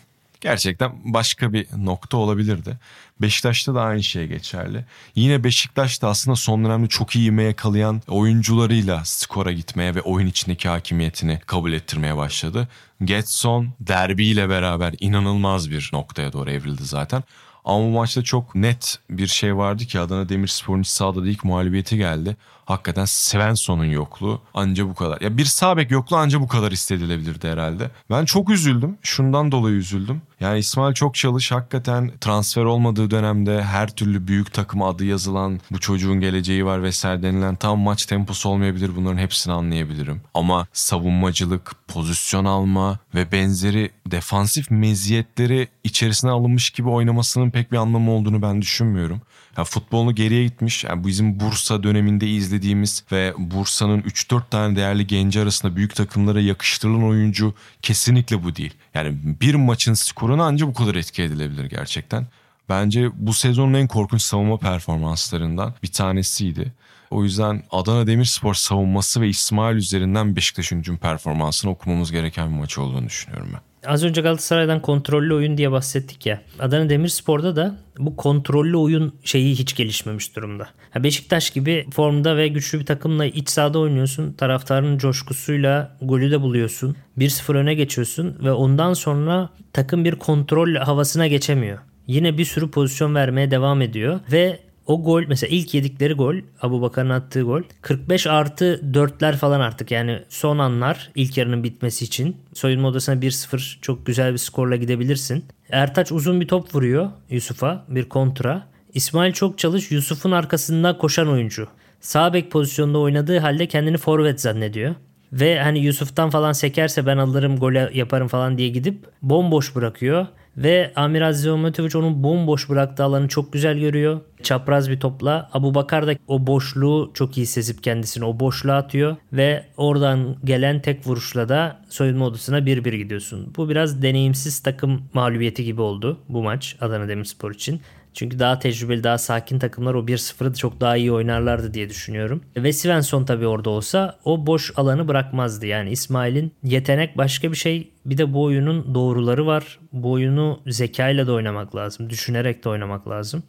Gerçekten 0.43 0.91
başka 1.13 1.53
bir 1.53 1.67
nokta 1.77 2.17
olabilirdi. 2.17 2.77
Beşiktaş'ta 3.21 3.75
da 3.75 3.81
aynı 3.81 4.03
şey 4.03 4.27
geçerli. 4.27 4.85
Yine 5.15 5.43
Beşiktaş 5.43 6.01
da 6.01 6.07
aslında 6.07 6.35
son 6.35 6.65
dönemde 6.65 6.87
çok 6.87 7.15
iyi 7.15 7.29
ivme 7.29 7.43
yakalayan 7.43 8.01
oyuncularıyla 8.07 9.05
skora 9.05 9.51
gitmeye 9.51 9.95
ve 9.95 10.01
oyun 10.01 10.27
içindeki 10.27 10.69
hakimiyetini 10.69 11.39
kabul 11.45 11.73
ettirmeye 11.73 12.17
başladı. 12.17 12.67
Getson 13.03 13.73
derbiyle 13.79 14.49
beraber 14.49 14.95
inanılmaz 14.99 15.71
bir 15.71 15.89
noktaya 15.93 16.33
doğru 16.33 16.51
evrildi 16.51 16.83
zaten. 16.83 17.23
Ama 17.65 17.85
bu 17.85 17.89
maçta 17.89 18.23
çok 18.23 18.55
net 18.55 18.99
bir 19.09 19.27
şey 19.27 19.57
vardı 19.57 19.85
ki 19.85 19.99
Adana 19.99 20.29
Demirspor'un 20.29 20.81
iç 20.81 20.87
sahada 20.87 21.23
da 21.23 21.27
ilk 21.27 21.43
mağlubiyeti 21.43 21.97
geldi. 21.97 22.37
Hakikaten 22.65 23.05
Svensson'un 23.05 23.85
yokluğu 23.85 24.41
anca 24.53 24.89
bu 24.89 24.95
kadar. 24.95 25.21
Ya 25.21 25.37
bir 25.37 25.45
sağ 25.45 25.77
bek 25.77 25.91
yokluğu 25.91 26.17
anca 26.17 26.41
bu 26.41 26.47
kadar 26.47 26.71
hissedilebilirdi 26.71 27.47
herhalde. 27.47 27.91
Ben 28.09 28.25
çok 28.25 28.49
üzüldüm. 28.49 28.97
Şundan 29.01 29.51
dolayı 29.51 29.75
üzüldüm. 29.75 30.21
Yani 30.39 30.59
İsmail 30.59 30.93
çok 30.93 31.15
çalış 31.15 31.51
hakikaten 31.51 32.11
transfer 32.21 32.63
olmadığı 32.63 33.11
dönemde 33.11 33.63
her 33.63 33.89
türlü 33.89 34.27
büyük 34.27 34.53
takım 34.53 34.81
adı 34.81 35.05
yazılan 35.05 35.59
bu 35.71 35.79
çocuğun 35.79 36.19
geleceği 36.19 36.65
var 36.65 36.83
vesaire 36.83 37.23
denilen 37.23 37.55
tam 37.55 37.79
maç 37.79 38.05
temposu 38.05 38.49
olmayabilir 38.49 38.91
bunların 38.95 39.17
hepsini 39.17 39.53
anlayabilirim. 39.53 40.21
Ama 40.33 40.67
savunmacılık, 40.73 41.75
pozisyon 41.87 42.45
alma 42.45 42.99
ve 43.15 43.31
benzeri 43.31 43.91
defansif 44.07 44.71
meziyetleri 44.71 45.67
içerisine 45.83 46.31
alınmış 46.31 46.69
gibi 46.69 46.89
oynamasının 46.89 47.51
pek 47.51 47.71
bir 47.71 47.77
anlamı 47.77 48.11
olduğunu 48.11 48.41
ben 48.41 48.61
düşünmüyorum. 48.61 49.21
Yani 49.57 49.65
futbolunu 49.65 50.15
geriye 50.15 50.43
gitmiş. 50.43 50.83
Yani 50.83 51.07
bizim 51.07 51.39
Bursa 51.39 51.83
döneminde 51.83 52.27
izlediğimiz 52.27 53.03
ve 53.11 53.33
Bursa'nın 53.37 54.01
3-4 54.01 54.49
tane 54.49 54.75
değerli 54.75 55.07
genci 55.07 55.41
arasında 55.41 55.75
büyük 55.75 55.95
takımlara 55.95 56.41
yakıştırılan 56.41 57.03
oyuncu 57.03 57.53
kesinlikle 57.81 58.43
bu 58.43 58.55
değil. 58.55 58.73
Yani 58.93 59.17
bir 59.41 59.55
maçın 59.55 59.93
skoruna 59.93 60.43
ancak 60.43 60.69
bu 60.69 60.73
kadar 60.73 60.95
etki 60.95 61.23
edilebilir 61.23 61.65
gerçekten. 61.65 62.27
Bence 62.69 63.09
bu 63.13 63.33
sezonun 63.33 63.73
en 63.73 63.87
korkunç 63.87 64.21
savunma 64.21 64.57
performanslarından 64.57 65.73
bir 65.83 65.91
tanesiydi. 65.91 66.73
O 67.11 67.23
yüzden 67.23 67.63
Adana 67.71 68.07
Demirspor 68.07 68.53
savunması 68.53 69.21
ve 69.21 69.27
İsmail 69.27 69.75
üzerinden 69.75 70.35
Beşiktaş'ın 70.35 70.79
hücum 70.79 70.97
performansını 70.97 71.71
okumamız 71.71 72.11
gereken 72.11 72.51
bir 72.51 72.57
maç 72.57 72.77
olduğunu 72.77 73.05
düşünüyorum 73.05 73.49
ben. 73.53 73.72
Az 73.85 74.03
önce 74.03 74.21
Galatasaray'dan 74.21 74.81
kontrollü 74.81 75.33
oyun 75.33 75.57
diye 75.57 75.71
bahsettik 75.71 76.25
ya. 76.25 76.41
Adana 76.59 76.89
Demirspor'da 76.89 77.55
da 77.55 77.75
bu 77.97 78.15
kontrollü 78.15 78.77
oyun 78.77 79.13
şeyi 79.23 79.55
hiç 79.55 79.75
gelişmemiş 79.75 80.35
durumda. 80.35 80.67
Beşiktaş 80.95 81.49
gibi 81.49 81.85
formda 81.93 82.37
ve 82.37 82.47
güçlü 82.47 82.79
bir 82.79 82.85
takımla 82.85 83.25
iç 83.25 83.49
sahada 83.49 83.79
oynuyorsun. 83.79 84.33
Taraftarın 84.33 84.97
coşkusuyla 84.97 85.97
golü 86.01 86.31
de 86.31 86.41
buluyorsun. 86.41 86.95
1-0 87.17 87.57
öne 87.57 87.73
geçiyorsun 87.73 88.37
ve 88.43 88.51
ondan 88.51 88.93
sonra 88.93 89.49
takım 89.73 90.05
bir 90.05 90.15
kontrol 90.15 90.75
havasına 90.75 91.27
geçemiyor. 91.27 91.77
Yine 92.07 92.37
bir 92.37 92.45
sürü 92.45 92.71
pozisyon 92.71 93.15
vermeye 93.15 93.51
devam 93.51 93.81
ediyor 93.81 94.19
ve 94.31 94.59
o 94.85 95.03
gol 95.03 95.23
mesela 95.27 95.55
ilk 95.55 95.73
yedikleri 95.73 96.13
gol 96.13 96.35
Abu 96.61 96.81
Bakar'ın 96.81 97.09
attığı 97.09 97.41
gol 97.41 97.61
45 97.81 98.27
artı 98.27 98.81
4'ler 98.93 99.35
falan 99.35 99.59
artık 99.59 99.91
yani 99.91 100.19
son 100.29 100.57
anlar 100.57 101.11
ilk 101.15 101.37
yarının 101.37 101.63
bitmesi 101.63 102.05
için 102.05 102.37
soyunma 102.53 102.87
odasına 102.87 103.15
1-0 103.15 103.79
çok 103.81 104.05
güzel 104.05 104.33
bir 104.33 104.37
skorla 104.37 104.75
gidebilirsin. 104.75 105.45
Ertaç 105.69 106.11
uzun 106.11 106.41
bir 106.41 106.47
top 106.47 106.75
vuruyor 106.75 107.09
Yusuf'a 107.29 107.85
bir 107.87 108.09
kontra. 108.09 108.67
İsmail 108.93 109.33
çok 109.33 109.57
çalış 109.57 109.91
Yusuf'un 109.91 110.31
arkasında 110.31 110.97
koşan 110.97 111.27
oyuncu. 111.27 111.67
Sağ 112.01 112.33
bek 112.33 112.51
pozisyonda 112.51 112.99
oynadığı 112.99 113.39
halde 113.39 113.67
kendini 113.67 113.97
forvet 113.97 114.41
zannediyor. 114.41 114.95
Ve 115.33 115.59
hani 115.59 115.79
Yusuf'tan 115.79 116.29
falan 116.29 116.51
sekerse 116.51 117.05
ben 117.05 117.17
alırım 117.17 117.57
gole 117.57 117.89
yaparım 117.93 118.27
falan 118.27 118.57
diye 118.57 118.69
gidip 118.69 119.05
bomboş 119.21 119.75
bırakıyor. 119.75 120.27
Ve 120.57 120.91
Amir 120.95 121.21
Aziz 121.21 121.47
Ometovic 121.47 121.97
onun 121.97 122.23
bomboş 122.23 122.69
bıraktığı 122.69 123.03
alanı 123.03 123.27
çok 123.27 123.53
güzel 123.53 123.79
görüyor. 123.79 124.21
Çapraz 124.43 124.89
bir 124.89 124.99
topla. 124.99 125.49
Abu 125.53 125.75
Bakar 125.75 126.07
da 126.07 126.15
o 126.27 126.47
boşluğu 126.47 127.11
çok 127.13 127.37
iyi 127.37 127.45
sezip 127.45 127.83
kendisini 127.83 128.25
o 128.25 128.39
boşluğa 128.39 128.77
atıyor. 128.77 129.15
Ve 129.33 129.65
oradan 129.77 130.35
gelen 130.43 130.81
tek 130.81 131.07
vuruşla 131.07 131.49
da 131.49 131.81
soyunma 131.89 132.25
odasına 132.25 132.59
1-1 132.59 132.95
gidiyorsun. 132.95 133.53
Bu 133.57 133.69
biraz 133.69 134.01
deneyimsiz 134.01 134.59
takım 134.59 135.01
mağlubiyeti 135.13 135.63
gibi 135.63 135.81
oldu 135.81 136.17
bu 136.29 136.43
maç 136.43 136.75
Adana 136.81 137.07
Demirspor 137.07 137.51
için. 137.51 137.81
Çünkü 138.13 138.39
daha 138.39 138.59
tecrübeli, 138.59 139.03
daha 139.03 139.17
sakin 139.17 139.59
takımlar 139.59 139.93
o 139.93 139.99
1-0'ı 139.99 140.53
çok 140.53 140.81
daha 140.81 140.97
iyi 140.97 141.11
oynarlardı 141.11 141.73
diye 141.73 141.89
düşünüyorum. 141.89 142.41
Ve 142.57 142.73
Svensson 142.73 143.25
tabii 143.25 143.47
orada 143.47 143.69
olsa 143.69 144.19
o 144.25 144.45
boş 144.47 144.71
alanı 144.75 145.07
bırakmazdı. 145.07 145.65
Yani 145.65 145.89
İsmail'in 145.89 146.51
yetenek 146.63 147.17
başka 147.17 147.51
bir 147.51 147.57
şey. 147.57 147.91
Bir 148.05 148.17
de 148.17 148.33
bu 148.33 148.43
oyunun 148.43 148.95
doğruları 148.95 149.45
var. 149.45 149.79
Bu 149.91 150.11
oyunu 150.11 150.59
zekayla 150.67 151.27
da 151.27 151.33
oynamak 151.33 151.75
lazım. 151.75 152.09
Düşünerek 152.09 152.63
de 152.63 152.69
oynamak 152.69 153.07
lazım. 153.07 153.43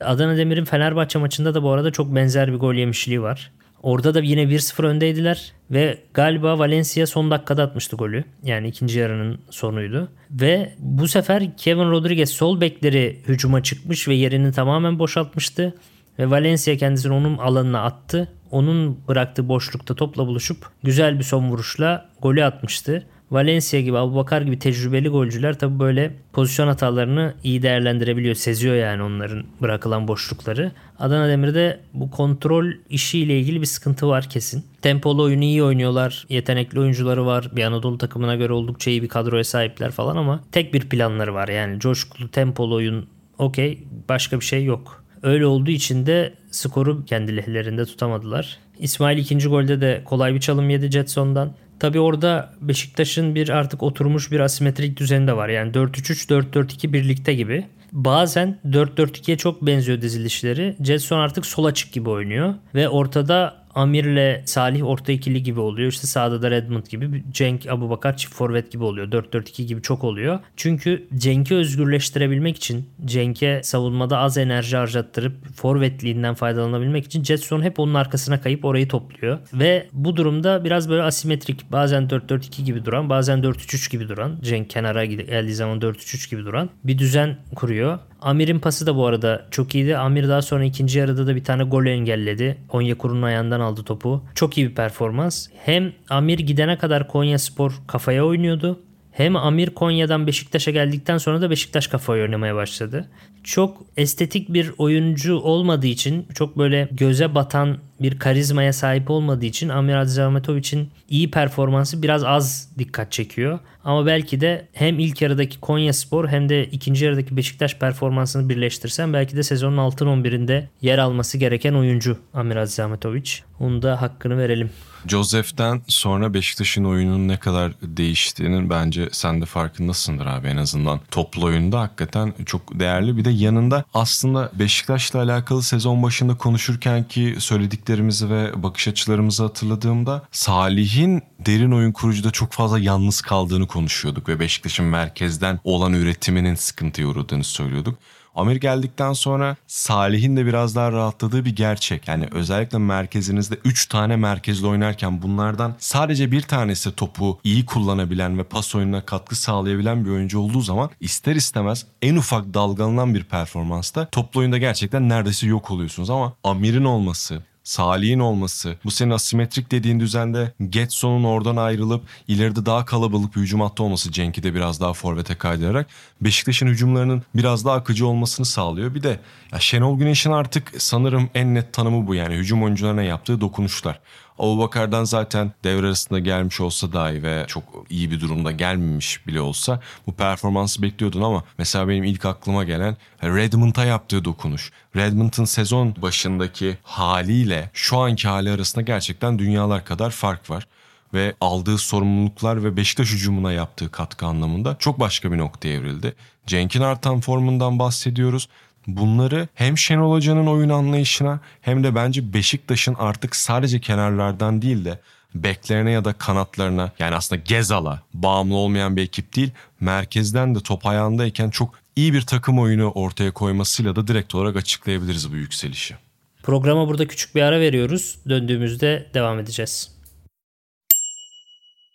Adana 0.00 0.36
Demir'in 0.36 0.64
Fenerbahçe 0.64 1.18
maçında 1.18 1.54
da 1.54 1.62
bu 1.62 1.70
arada 1.70 1.90
çok 1.90 2.14
benzer 2.14 2.52
bir 2.52 2.58
gol 2.58 2.74
yemişliği 2.74 3.22
var. 3.22 3.52
Orada 3.82 4.14
da 4.14 4.20
yine 4.20 4.42
1-0 4.42 4.86
öndeydiler 4.86 5.52
ve 5.70 5.98
galiba 6.14 6.58
Valencia 6.58 7.06
son 7.06 7.30
dakikada 7.30 7.62
atmıştı 7.62 7.96
golü. 7.96 8.24
Yani 8.42 8.68
ikinci 8.68 8.98
yarının 8.98 9.38
sonuydu. 9.50 10.08
Ve 10.30 10.74
bu 10.78 11.08
sefer 11.08 11.56
Kevin 11.56 11.90
Rodriguez 11.90 12.30
sol 12.30 12.60
bekleri 12.60 13.18
hücuma 13.28 13.62
çıkmış 13.62 14.08
ve 14.08 14.14
yerini 14.14 14.52
tamamen 14.52 14.98
boşaltmıştı. 14.98 15.74
Ve 16.18 16.30
Valencia 16.30 16.76
kendisini 16.76 17.12
onun 17.12 17.38
alanına 17.38 17.82
attı. 17.82 18.28
Onun 18.50 18.98
bıraktığı 19.08 19.48
boşlukta 19.48 19.94
topla 19.94 20.26
buluşup 20.26 20.70
güzel 20.82 21.18
bir 21.18 21.24
son 21.24 21.50
vuruşla 21.50 22.08
golü 22.22 22.44
atmıştı. 22.44 23.06
Valencia 23.32 23.80
gibi, 23.80 23.98
Abubakar 23.98 24.42
gibi 24.42 24.58
tecrübeli 24.58 25.08
golcüler 25.08 25.58
tabi 25.58 25.78
böyle 25.78 26.14
pozisyon 26.32 26.68
hatalarını 26.68 27.34
iyi 27.44 27.62
değerlendirebiliyor. 27.62 28.34
Seziyor 28.34 28.74
yani 28.74 29.02
onların 29.02 29.44
bırakılan 29.62 30.08
boşlukları. 30.08 30.72
Adana 30.98 31.28
Demir'de 31.28 31.80
bu 31.94 32.10
kontrol 32.10 32.66
işiyle 32.90 33.40
ilgili 33.40 33.60
bir 33.60 33.66
sıkıntı 33.66 34.08
var 34.08 34.30
kesin. 34.30 34.64
Tempolu 34.82 35.22
oyunu 35.22 35.44
iyi 35.44 35.62
oynuyorlar. 35.62 36.26
Yetenekli 36.28 36.80
oyuncuları 36.80 37.26
var. 37.26 37.50
Bir 37.56 37.64
Anadolu 37.64 37.98
takımına 37.98 38.34
göre 38.34 38.52
oldukça 38.52 38.90
iyi 38.90 39.02
bir 39.02 39.08
kadroya 39.08 39.44
sahipler 39.44 39.90
falan 39.90 40.16
ama 40.16 40.40
tek 40.52 40.74
bir 40.74 40.88
planları 40.88 41.34
var. 41.34 41.48
Yani 41.48 41.80
coşkulu 41.80 42.28
tempolu 42.28 42.74
oyun 42.74 43.06
okey 43.38 43.84
başka 44.08 44.40
bir 44.40 44.44
şey 44.44 44.64
yok. 44.64 45.04
Öyle 45.22 45.46
olduğu 45.46 45.70
için 45.70 46.06
de 46.06 46.34
skoru 46.50 47.04
kendi 47.04 47.36
lehlerinde 47.36 47.84
tutamadılar. 47.84 48.58
İsmail 48.78 49.18
ikinci 49.18 49.48
golde 49.48 49.80
de 49.80 50.02
kolay 50.04 50.34
bir 50.34 50.40
çalım 50.40 50.70
yedi 50.70 50.90
Jetson'dan. 50.90 51.54
Tabi 51.82 52.00
orada 52.00 52.52
Beşiktaş'ın 52.60 53.34
bir 53.34 53.48
artık 53.48 53.82
oturmuş 53.82 54.32
bir 54.32 54.40
asimetrik 54.40 54.96
düzeni 54.96 55.26
de 55.26 55.36
var. 55.36 55.48
Yani 55.48 55.72
4-3-3, 55.72 56.52
4-4-2 56.52 56.92
birlikte 56.92 57.34
gibi. 57.34 57.66
Bazen 57.92 58.58
4-4-2'ye 58.66 59.36
çok 59.36 59.66
benziyor 59.66 60.00
dizilişleri. 60.00 60.76
Jetson 60.80 61.18
artık 61.18 61.46
sol 61.46 61.64
açık 61.64 61.92
gibi 61.92 62.10
oynuyor. 62.10 62.54
Ve 62.74 62.88
ortada 62.88 63.61
Amir'le 63.74 64.42
Salih 64.46 64.84
orta 64.86 65.12
ikili 65.12 65.42
gibi 65.42 65.60
oluyor. 65.60 65.88
İşte 65.88 66.06
sağda 66.06 66.42
da 66.42 66.50
Redmond 66.50 66.86
gibi 66.86 67.24
Cenk 67.30 67.66
Abu 67.68 67.90
Bakar 67.90 68.16
çift 68.16 68.34
forvet 68.34 68.72
gibi 68.72 68.84
oluyor. 68.84 69.08
4-4-2 69.08 69.62
gibi 69.62 69.82
çok 69.82 70.04
oluyor. 70.04 70.40
Çünkü 70.56 71.08
Cenk'i 71.16 71.54
özgürleştirebilmek 71.54 72.56
için 72.56 72.90
Cenk'e 73.04 73.60
savunmada 73.62 74.18
az 74.18 74.38
enerji 74.38 74.76
harcattırıp 74.76 75.32
forvetliğinden 75.56 76.34
faydalanabilmek 76.34 77.04
için 77.04 77.24
Jetson 77.24 77.62
hep 77.62 77.78
onun 77.78 77.94
arkasına 77.94 78.40
kayıp 78.40 78.64
orayı 78.64 78.88
topluyor. 78.88 79.38
Ve 79.54 79.88
bu 79.92 80.16
durumda 80.16 80.64
biraz 80.64 80.88
böyle 80.90 81.02
asimetrik 81.02 81.72
bazen 81.72 82.02
4-4-2 82.02 82.62
gibi 82.62 82.84
duran 82.84 83.10
bazen 83.10 83.38
4-3-3 83.38 83.90
gibi 83.90 84.08
duran 84.08 84.38
Cenk 84.42 84.70
kenara 84.70 85.04
geldiği 85.04 85.54
zaman 85.54 85.78
4-3-3 85.78 86.30
gibi 86.30 86.44
duran 86.44 86.70
bir 86.84 86.98
düzen 86.98 87.36
kuruyor. 87.54 87.98
Amir'in 88.22 88.58
pası 88.58 88.86
da 88.86 88.96
bu 88.96 89.06
arada 89.06 89.46
çok 89.50 89.74
iyiydi. 89.74 89.96
Amir 89.96 90.28
daha 90.28 90.42
sonra 90.42 90.64
ikinci 90.64 90.98
yarıda 90.98 91.26
da 91.26 91.36
bir 91.36 91.44
tane 91.44 91.62
gol 91.62 91.86
engelledi. 91.86 92.58
Onyekuru'nun 92.70 93.22
ayağından 93.22 93.60
aldı 93.60 93.82
topu. 93.82 94.22
Çok 94.34 94.58
iyi 94.58 94.70
bir 94.70 94.74
performans. 94.74 95.48
Hem 95.64 95.92
Amir 96.10 96.38
gidene 96.38 96.78
kadar 96.78 97.08
Konya 97.08 97.38
Spor 97.38 97.72
kafaya 97.86 98.26
oynuyordu. 98.26 98.80
Hem 99.12 99.36
Amir 99.36 99.70
Konya'dan 99.70 100.26
Beşiktaş'a 100.26 100.70
geldikten 100.70 101.18
sonra 101.18 101.40
da 101.40 101.50
Beşiktaş 101.50 101.86
kafayı 101.86 102.22
oynamaya 102.22 102.54
başladı. 102.54 103.08
Çok 103.44 103.84
estetik 103.96 104.52
bir 104.52 104.72
oyuncu 104.78 105.36
olmadığı 105.36 105.86
için, 105.86 106.26
çok 106.34 106.58
böyle 106.58 106.88
göze 106.92 107.34
batan 107.34 107.78
bir 108.00 108.18
karizmaya 108.18 108.72
sahip 108.72 109.10
olmadığı 109.10 109.44
için 109.44 109.68
Amir 109.68 109.94
Adzahmetovic'in 109.94 110.90
iyi 111.10 111.30
performansı 111.30 112.02
biraz 112.02 112.24
az 112.24 112.68
dikkat 112.78 113.12
çekiyor. 113.12 113.58
Ama 113.84 114.06
belki 114.06 114.40
de 114.40 114.68
hem 114.72 114.98
ilk 114.98 115.22
yarıdaki 115.22 115.60
Konya 115.60 115.92
Spor 115.92 116.28
hem 116.28 116.48
de 116.48 116.64
ikinci 116.64 117.04
yarıdaki 117.04 117.36
Beşiktaş 117.36 117.76
performansını 117.76 118.48
birleştirsen 118.48 119.12
belki 119.12 119.36
de 119.36 119.42
sezonun 119.42 119.76
altın 119.76 120.06
11'inde 120.06 120.64
yer 120.82 120.98
alması 120.98 121.38
gereken 121.38 121.74
oyuncu 121.74 122.18
Amir 122.34 122.56
Adzahmetovic. 122.56 123.30
Onu 123.60 123.82
da 123.82 124.02
hakkını 124.02 124.38
verelim. 124.38 124.70
Joseph'ten 125.06 125.82
sonra 125.86 126.34
Beşiktaş'ın 126.34 126.84
oyunun 126.84 127.28
ne 127.28 127.36
kadar 127.36 127.72
değiştiğinin 127.82 128.70
bence 128.70 129.08
sen 129.12 129.40
de 129.40 129.44
farkındasındır 129.44 130.26
abi 130.26 130.48
en 130.48 130.56
azından. 130.56 131.00
Toplu 131.10 131.44
oyunda 131.44 131.80
hakikaten 131.80 132.34
çok 132.46 132.80
değerli. 132.80 133.16
Bir 133.16 133.24
de 133.24 133.30
yanında 133.30 133.84
aslında 133.94 134.50
Beşiktaş'la 134.54 135.22
alakalı 135.22 135.62
sezon 135.62 136.02
başında 136.02 136.36
konuşurken 136.36 137.04
ki 137.04 137.36
söylediklerimizi 137.38 138.30
ve 138.30 138.62
bakış 138.62 138.88
açılarımızı 138.88 139.42
hatırladığımda 139.42 140.22
Salih'in 140.32 141.22
derin 141.46 141.72
oyun 141.72 141.92
kurucuda 141.92 142.30
çok 142.30 142.52
fazla 142.52 142.78
yalnız 142.78 143.20
kaldığını 143.20 143.66
konuşuyorduk 143.66 144.28
ve 144.28 144.40
Beşiktaş'ın 144.40 144.86
merkezden 144.86 145.60
olan 145.64 145.92
üretiminin 145.92 146.54
sıkıntıya 146.54 147.08
uğradığını 147.08 147.44
söylüyorduk. 147.44 147.98
Amir 148.34 148.56
geldikten 148.56 149.12
sonra 149.12 149.56
Salih'in 149.66 150.36
de 150.36 150.46
biraz 150.46 150.76
daha 150.76 150.92
rahatladığı 150.92 151.44
bir 151.44 151.56
gerçek. 151.56 152.08
Yani 152.08 152.28
özellikle 152.32 152.78
merkezinizde 152.78 153.54
3 153.64 153.86
tane 153.86 154.16
merkezli 154.16 154.66
oynarken 154.66 155.22
bunlardan 155.22 155.74
sadece 155.78 156.32
bir 156.32 156.42
tanesi 156.42 156.92
topu 156.92 157.38
iyi 157.44 157.66
kullanabilen 157.66 158.38
ve 158.38 158.44
pas 158.44 158.74
oyununa 158.74 159.06
katkı 159.06 159.36
sağlayabilen 159.36 160.04
bir 160.04 160.10
oyuncu 160.10 160.38
olduğu 160.38 160.60
zaman 160.60 160.90
ister 161.00 161.36
istemez 161.36 161.86
en 162.02 162.16
ufak 162.16 162.54
dalgalanan 162.54 163.14
bir 163.14 163.24
performansta 163.24 164.06
toplu 164.06 164.40
oyunda 164.40 164.58
gerçekten 164.58 165.08
neredeyse 165.08 165.46
yok 165.46 165.70
oluyorsunuz 165.70 166.10
ama 166.10 166.32
Amir'in 166.44 166.84
olması, 166.84 167.42
Salih'in 167.64 168.18
olması, 168.18 168.76
bu 168.84 168.90
senin 168.90 169.10
asimetrik 169.10 169.70
dediğin 169.70 170.00
düzende 170.00 170.52
Getson'un 170.68 171.24
oradan 171.24 171.56
ayrılıp 171.56 172.02
ileride 172.28 172.66
daha 172.66 172.84
kalabalık 172.84 173.36
bir 173.36 173.40
hücum 173.40 173.60
hattı 173.60 173.82
olması 173.82 174.12
Cenk'i 174.12 174.42
de 174.42 174.54
biraz 174.54 174.80
daha 174.80 174.92
forvete 174.92 175.34
kaydırarak 175.34 175.86
Beşiktaş'ın 176.20 176.66
hücumlarının 176.66 177.22
biraz 177.34 177.64
daha 177.64 177.74
akıcı 177.74 178.06
olmasını 178.06 178.46
sağlıyor. 178.46 178.94
Bir 178.94 179.02
de 179.02 179.20
ya 179.52 179.60
Şenol 179.60 179.98
Güneş'in 179.98 180.32
artık 180.32 180.72
sanırım 180.78 181.30
en 181.34 181.54
net 181.54 181.72
tanımı 181.72 182.06
bu 182.06 182.14
yani 182.14 182.34
hücum 182.34 182.62
oyuncularına 182.62 183.02
yaptığı 183.02 183.40
dokunuşlar. 183.40 184.00
Abu 184.42 184.58
Bakar'dan 184.58 185.04
zaten 185.04 185.52
devre 185.64 185.86
arasında 185.86 186.18
gelmiş 186.18 186.60
olsa 186.60 186.92
dahi 186.92 187.22
ve 187.22 187.44
çok 187.48 187.64
iyi 187.90 188.10
bir 188.10 188.20
durumda 188.20 188.52
gelmemiş 188.52 189.26
bile 189.26 189.40
olsa 189.40 189.80
bu 190.06 190.12
performansı 190.12 190.82
bekliyordun 190.82 191.22
ama 191.22 191.44
mesela 191.58 191.88
benim 191.88 192.04
ilk 192.04 192.26
aklıma 192.26 192.64
gelen 192.64 192.96
Redmond'a 193.22 193.84
yaptığı 193.84 194.24
dokunuş. 194.24 194.70
Redmond'ın 194.96 195.44
sezon 195.44 195.94
başındaki 196.02 196.78
haliyle 196.82 197.70
şu 197.72 197.98
anki 197.98 198.28
hali 198.28 198.50
arasında 198.50 198.82
gerçekten 198.82 199.38
dünyalar 199.38 199.84
kadar 199.84 200.10
fark 200.10 200.50
var 200.50 200.66
ve 201.14 201.34
aldığı 201.40 201.78
sorumluluklar 201.78 202.64
ve 202.64 202.76
Beşiktaş 202.76 203.12
hücumuna 203.12 203.52
yaptığı 203.52 203.90
katkı 203.90 204.26
anlamında 204.26 204.76
çok 204.78 205.00
başka 205.00 205.32
bir 205.32 205.38
noktaya 205.38 205.74
evrildi. 205.74 206.14
Cenk'in 206.46 206.80
artan 206.80 207.20
formundan 207.20 207.78
bahsediyoruz. 207.78 208.48
Bunları 208.86 209.48
hem 209.54 209.78
Şenol 209.78 210.12
Hoca'nın 210.12 210.46
oyun 210.46 210.68
anlayışına 210.68 211.40
hem 211.60 211.84
de 211.84 211.94
bence 211.94 212.32
Beşiktaş'ın 212.34 212.94
artık 212.94 213.36
sadece 213.36 213.80
kenarlardan 213.80 214.62
değil 214.62 214.84
de 214.84 215.00
beklerine 215.34 215.90
ya 215.90 216.04
da 216.04 216.12
kanatlarına 216.12 216.92
yani 216.98 217.14
aslında 217.14 217.42
Gezal'a 217.44 218.02
bağımlı 218.14 218.54
olmayan 218.54 218.96
bir 218.96 219.02
ekip 219.02 219.36
değil 219.36 219.50
merkezden 219.80 220.54
de 220.54 220.60
top 220.60 220.86
ayağındayken 220.86 221.50
çok 221.50 221.74
iyi 221.96 222.12
bir 222.12 222.22
takım 222.22 222.58
oyunu 222.58 222.90
ortaya 222.90 223.30
koymasıyla 223.30 223.96
da 223.96 224.06
direkt 224.06 224.34
olarak 224.34 224.56
açıklayabiliriz 224.56 225.32
bu 225.32 225.36
yükselişi. 225.36 225.96
Programa 226.42 226.88
burada 226.88 227.08
küçük 227.08 227.34
bir 227.34 227.42
ara 227.42 227.60
veriyoruz. 227.60 228.18
Döndüğümüzde 228.28 229.10
devam 229.14 229.38
edeceğiz. 229.38 229.90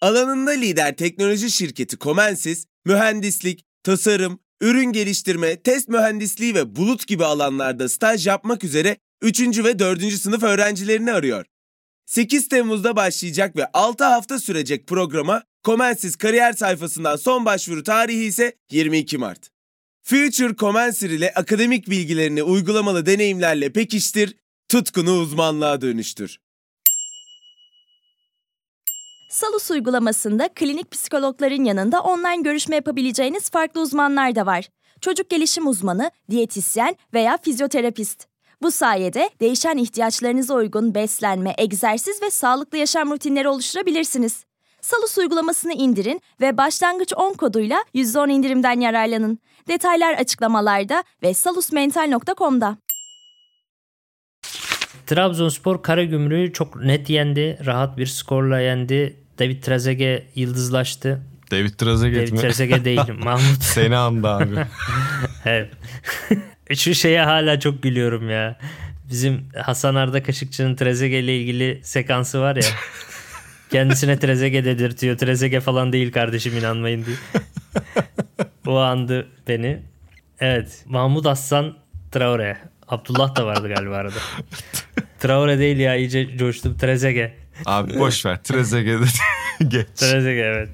Alanında 0.02 0.52
lider 0.52 0.96
teknoloji 0.96 1.52
şirketi 1.52 1.98
Comensis, 1.98 2.66
mühendislik, 2.86 3.66
tasarım, 3.84 4.40
ürün 4.62 4.92
geliştirme, 4.92 5.62
test 5.62 5.90
mühendisliği 5.90 6.56
ve 6.56 6.76
bulut 6.76 7.08
gibi 7.08 7.26
alanlarda 7.26 7.90
staj 7.90 8.28
yapmak 8.28 8.64
üzere 8.64 8.98
3. 9.22 9.42
ve 9.42 9.80
4. 9.80 10.14
sınıf 10.14 10.44
öğrencilerini 10.44 11.12
arıyor. 11.12 11.46
8 12.06 12.50
Temmuz'da 12.50 12.96
başlayacak 12.96 13.56
ve 13.56 13.68
6 13.74 14.04
hafta 14.04 14.40
sürecek 14.40 14.88
programa 14.88 15.44
Comensis 15.64 16.16
kariyer 16.16 16.54
sayfasından 16.54 17.16
son 17.16 17.46
başvuru 17.46 17.84
tarihi 17.84 18.24
ise 18.24 18.56
22 18.72 19.18
Mart. 19.18 19.50
Future 20.04 20.56
Comensir 20.56 21.10
ile 21.10 21.34
akademik 21.34 21.90
bilgilerini 21.90 22.44
uygulamalı 22.44 23.06
deneyimlerle 23.06 23.74
pekiştir, 23.74 24.36
tutkunu 24.70 25.12
uzmanlığa 25.12 25.82
dönüştür. 25.82 26.40
Salus 29.38 29.72
uygulamasında 29.72 30.50
klinik 30.56 30.92
psikologların 30.92 31.64
yanında 31.64 32.02
online 32.02 32.42
görüşme 32.42 32.76
yapabileceğiniz 32.76 33.50
farklı 33.50 33.82
uzmanlar 33.82 34.36
da 34.36 34.46
var. 34.46 34.70
Çocuk 35.02 35.30
gelişim 35.30 35.68
uzmanı, 35.68 36.12
diyetisyen 36.30 36.96
veya 37.14 37.38
fizyoterapist. 37.38 38.28
Bu 38.62 38.72
sayede 38.72 39.30
değişen 39.40 39.78
ihtiyaçlarınıza 39.78 40.54
uygun 40.54 40.96
beslenme, 40.96 41.54
egzersiz 41.58 42.22
ve 42.22 42.30
sağlıklı 42.30 42.78
yaşam 42.78 43.12
rutinleri 43.12 43.50
oluşturabilirsiniz. 43.50 44.46
Salus 44.82 45.18
uygulamasını 45.18 45.74
indirin 45.74 46.22
ve 46.42 46.58
başlangıç 46.58 47.14
10 47.16 47.34
koduyla 47.34 47.84
%10 47.96 48.32
indirimden 48.32 48.80
yararlanın. 48.80 49.40
Detaylar 49.68 50.14
açıklamalarda 50.14 51.04
ve 51.24 51.34
salusmental.com'da. 51.34 52.78
Trabzonspor 55.08 55.84
Karagümrük'ü 55.84 56.54
çok 56.54 56.84
net 56.84 57.10
yendi. 57.10 57.60
Rahat 57.66 57.98
bir 57.98 58.06
skorla 58.06 58.60
yendi. 58.60 59.27
David 59.40 59.64
Trezeguet 59.64 60.24
yıldızlaştı. 60.36 61.22
David 61.52 61.70
Trezeguet 61.70 62.22
David 62.22 62.32
mi? 62.32 62.40
Trezeguet 62.40 62.86
değil. 62.86 63.00
Mahmut. 63.20 63.64
Seni 63.64 63.96
andı 63.96 64.28
abi. 64.28 64.56
evet. 65.46 65.70
Şu 66.76 66.96
şeye 66.96 67.24
hala 67.24 67.60
çok 67.60 67.84
gülüyorum 67.84 68.30
ya. 68.30 68.58
Bizim 69.10 69.50
Hasan 69.64 69.96
Arda 69.96 70.24
Kaşıkçı'nın 70.24 70.76
Trezeguet 70.76 71.24
ile 71.24 71.38
ilgili 71.38 71.80
sekansı 71.84 72.42
var 72.42 72.56
ya. 72.56 72.62
Kendisine 73.72 74.20
Trezeguet 74.20 74.66
dedirtiyor. 74.66 75.18
Trezeguet 75.18 75.64
falan 75.64 75.94
değil 75.94 76.12
kardeşim 76.12 76.58
inanmayın 76.58 77.06
diye. 77.06 77.18
o 78.68 78.78
andı 78.78 79.28
beni. 79.48 79.80
Evet. 80.40 80.84
Mahmut 80.86 81.26
Aslan 81.26 81.78
Traore. 82.12 82.58
Abdullah 82.88 83.36
da 83.36 83.46
vardı 83.46 83.74
galiba 83.76 83.96
arada. 83.96 84.20
Traore 85.20 85.60
değil 85.60 85.78
ya 85.78 85.96
iyice 85.96 86.38
coştum. 86.38 86.78
Trezeguet. 86.78 87.34
Abi 87.66 88.00
boş 88.00 88.26
ver. 88.26 88.44
Trezeguet'e 88.44 89.06
geç. 89.68 89.88
Trezeguet 89.96 90.46
evet. 90.46 90.70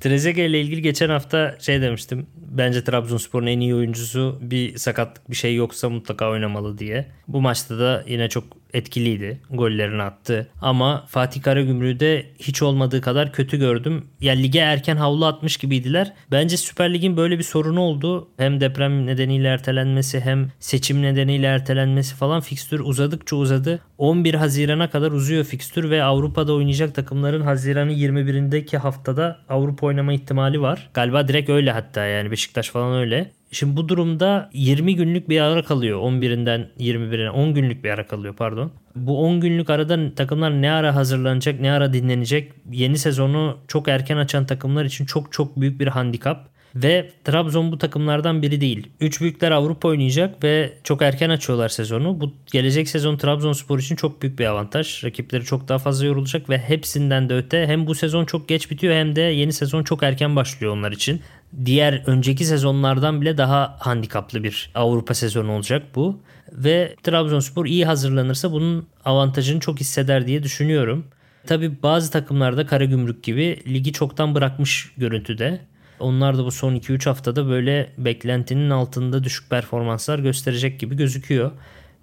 Trezeguet 0.00 0.50
ile 0.50 0.60
ilgili 0.60 0.82
geçen 0.82 1.08
hafta 1.08 1.56
şey 1.60 1.82
demiştim. 1.82 2.26
Bence 2.36 2.84
Trabzonspor'un 2.84 3.46
en 3.46 3.60
iyi 3.60 3.74
oyuncusu 3.74 4.38
bir 4.42 4.78
sakatlık 4.78 5.30
bir 5.30 5.36
şey 5.36 5.54
yoksa 5.54 5.88
mutlaka 5.88 6.30
oynamalı 6.30 6.78
diye. 6.78 7.10
Bu 7.28 7.40
maçta 7.40 7.78
da 7.78 8.04
yine 8.08 8.28
çok 8.28 8.44
etkiliydi. 8.72 9.40
Gollerini 9.50 10.02
attı. 10.02 10.48
Ama 10.60 11.04
Fatih 11.08 11.42
Karagümrük'ü 11.42 12.00
de 12.00 12.26
hiç 12.38 12.62
olmadığı 12.62 13.00
kadar 13.00 13.32
kötü 13.32 13.58
gördüm. 13.58 14.06
Ya 14.20 14.32
lige 14.32 14.58
erken 14.58 14.96
havlu 14.96 15.26
atmış 15.26 15.56
gibiydiler. 15.56 16.12
Bence 16.30 16.56
Süper 16.56 16.94
Lig'in 16.94 17.16
böyle 17.16 17.38
bir 17.38 17.44
sorunu 17.44 17.80
oldu. 17.80 18.28
Hem 18.36 18.60
deprem 18.60 19.06
nedeniyle 19.06 19.48
ertelenmesi 19.48 20.20
hem 20.20 20.48
seçim 20.60 21.02
nedeniyle 21.02 21.46
ertelenmesi 21.46 22.14
falan 22.14 22.40
fikstür 22.40 22.80
uzadıkça 22.80 23.36
uzadı. 23.36 23.80
11 23.98 24.34
Haziran'a 24.34 24.90
kadar 24.90 25.12
uzuyor 25.12 25.44
fikstür 25.44 25.90
ve 25.90 26.02
Avrupa'da 26.02 26.52
oynayacak 26.52 26.94
takımların 26.94 27.40
Haziran'ın 27.40 27.90
21'indeki 27.90 28.76
haftada 28.76 29.38
Avrupa 29.48 29.86
oynama 29.86 30.12
ihtimali 30.12 30.60
var. 30.60 30.90
Galiba 30.94 31.28
direkt 31.28 31.50
öyle 31.50 31.72
hatta 31.72 32.04
yani 32.04 32.30
Beşiktaş 32.30 32.70
falan 32.70 32.98
öyle. 32.98 33.32
Şimdi 33.52 33.76
bu 33.76 33.88
durumda 33.88 34.50
20 34.52 34.96
günlük 34.96 35.28
bir 35.28 35.40
ara 35.40 35.62
kalıyor. 35.62 36.00
11'inden 36.00 36.68
21'ine 36.78 37.28
10 37.28 37.54
günlük 37.54 37.84
bir 37.84 37.90
ara 37.90 38.06
kalıyor 38.06 38.34
pardon. 38.36 38.72
Bu 38.96 39.24
10 39.24 39.40
günlük 39.40 39.70
arada 39.70 40.14
takımlar 40.14 40.62
ne 40.62 40.70
ara 40.70 40.94
hazırlanacak, 40.94 41.60
ne 41.60 41.72
ara 41.72 41.92
dinlenecek? 41.92 42.52
Yeni 42.70 42.98
sezonu 42.98 43.58
çok 43.68 43.88
erken 43.88 44.16
açan 44.16 44.46
takımlar 44.46 44.84
için 44.84 45.06
çok 45.06 45.32
çok 45.32 45.60
büyük 45.60 45.80
bir 45.80 45.86
handikap. 45.86 46.51
Ve 46.74 47.10
Trabzon 47.24 47.72
bu 47.72 47.78
takımlardan 47.78 48.42
biri 48.42 48.60
değil. 48.60 48.86
Üç 49.00 49.20
büyükler 49.20 49.50
Avrupa 49.50 49.88
oynayacak 49.88 50.44
ve 50.44 50.72
çok 50.84 51.02
erken 51.02 51.30
açıyorlar 51.30 51.68
sezonu. 51.68 52.20
Bu 52.20 52.34
gelecek 52.52 52.88
sezon 52.88 53.16
Trabzonspor 53.16 53.78
için 53.78 53.96
çok 53.96 54.22
büyük 54.22 54.38
bir 54.38 54.46
avantaj. 54.46 55.04
Rakipleri 55.04 55.44
çok 55.44 55.68
daha 55.68 55.78
fazla 55.78 56.06
yorulacak 56.06 56.50
ve 56.50 56.58
hepsinden 56.58 57.28
de 57.28 57.34
öte 57.34 57.66
hem 57.66 57.86
bu 57.86 57.94
sezon 57.94 58.24
çok 58.24 58.48
geç 58.48 58.70
bitiyor 58.70 58.94
hem 58.94 59.16
de 59.16 59.20
yeni 59.20 59.52
sezon 59.52 59.82
çok 59.82 60.02
erken 60.02 60.36
başlıyor 60.36 60.72
onlar 60.76 60.92
için. 60.92 61.20
Diğer 61.64 62.02
önceki 62.06 62.44
sezonlardan 62.44 63.20
bile 63.20 63.38
daha 63.38 63.76
handikaplı 63.80 64.44
bir 64.44 64.70
Avrupa 64.74 65.14
sezonu 65.14 65.52
olacak 65.52 65.82
bu. 65.94 66.20
Ve 66.52 66.96
Trabzonspor 67.02 67.66
iyi 67.66 67.84
hazırlanırsa 67.84 68.52
bunun 68.52 68.86
avantajını 69.04 69.60
çok 69.60 69.80
hisseder 69.80 70.26
diye 70.26 70.42
düşünüyorum. 70.42 71.06
Tabi 71.46 71.82
bazı 71.82 72.10
takımlarda 72.10 72.66
Karagümrük 72.66 73.22
gibi 73.22 73.62
ligi 73.66 73.92
çoktan 73.92 74.34
bırakmış 74.34 74.92
görüntüde. 74.96 75.60
Onlar 76.02 76.38
da 76.38 76.44
bu 76.44 76.50
son 76.50 76.76
2-3 76.76 77.04
haftada 77.04 77.48
böyle 77.48 77.90
beklentinin 77.98 78.70
altında 78.70 79.24
düşük 79.24 79.50
performanslar 79.50 80.18
gösterecek 80.18 80.80
gibi 80.80 80.96
gözüküyor. 80.96 81.50